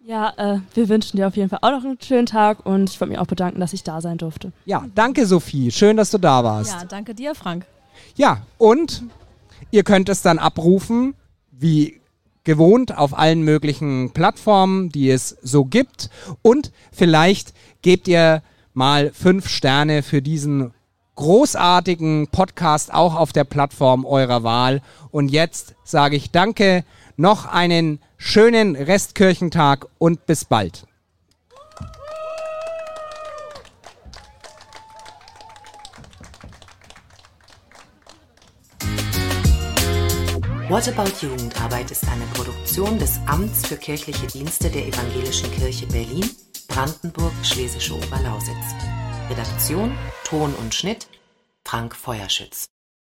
Ja, 0.05 0.33
äh, 0.37 0.59
wir 0.75 0.87
wünschen 0.87 1.17
dir 1.17 1.27
auf 1.27 1.35
jeden 1.35 1.49
Fall 1.49 1.59
auch 1.63 1.71
noch 1.71 1.83
einen 1.83 1.99
schönen 1.99 2.27
Tag 2.27 2.63
und 2.65 2.91
ich 2.91 3.01
wollte 3.01 3.11
mich 3.11 3.19
auch 3.19 3.25
bedanken, 3.25 3.59
dass 3.59 3.73
ich 3.73 3.83
da 3.83 4.01
sein 4.01 4.19
durfte. 4.19 4.51
Ja, 4.65 4.85
danke 4.93 5.25
Sophie. 5.25 5.71
Schön, 5.71 5.97
dass 5.97 6.11
du 6.11 6.19
da 6.19 6.43
warst. 6.43 6.71
Ja, 6.73 6.85
danke 6.85 7.15
dir, 7.15 7.33
Frank. 7.33 7.65
Ja, 8.15 8.41
und 8.59 9.03
ihr 9.71 9.83
könnt 9.83 10.09
es 10.09 10.21
dann 10.21 10.37
abrufen, 10.37 11.15
wie 11.51 11.99
gewohnt 12.45 12.97
auf 12.97 13.17
allen 13.17 13.41
möglichen 13.41 14.11
Plattformen, 14.11 14.89
die 14.89 15.09
es 15.09 15.37
so 15.41 15.65
gibt. 15.65 16.09
Und 16.41 16.71
vielleicht 16.91 17.53
gebt 17.81 18.07
ihr 18.07 18.41
mal 18.73 19.11
fünf 19.13 19.49
Sterne 19.49 20.03
für 20.03 20.21
diesen 20.21 20.71
großartigen 21.15 22.27
Podcast 22.27 22.93
auch 22.93 23.15
auf 23.15 23.33
der 23.33 23.43
Plattform 23.45 24.05
eurer 24.05 24.43
Wahl. 24.43 24.81
Und 25.11 25.29
jetzt 25.29 25.75
sage 25.83 26.15
ich 26.15 26.31
danke, 26.31 26.83
noch 27.17 27.45
einen 27.45 27.99
schönen 28.17 28.75
Restkirchentag 28.75 29.87
und 29.97 30.25
bis 30.25 30.45
bald. 30.45 30.85
What 40.75 40.89
About 40.89 41.25
Jugendarbeit 41.25 41.89
ist 41.89 42.05
eine 42.09 42.25
Produktion 42.33 42.99
des 42.99 43.17
Amts 43.27 43.65
für 43.65 43.77
kirchliche 43.77 44.27
Dienste 44.27 44.69
der 44.69 44.85
Evangelischen 44.85 45.49
Kirche 45.53 45.87
Berlin, 45.87 46.29
Brandenburg, 46.67 47.31
Schlesische 47.43 47.95
Oberlausitz. 47.95 48.75
Redaktion, 49.29 49.97
Ton 50.25 50.53
und 50.55 50.75
Schnitt 50.75 51.07
Frank 51.63 51.95
Feuerschütz. 51.95 52.65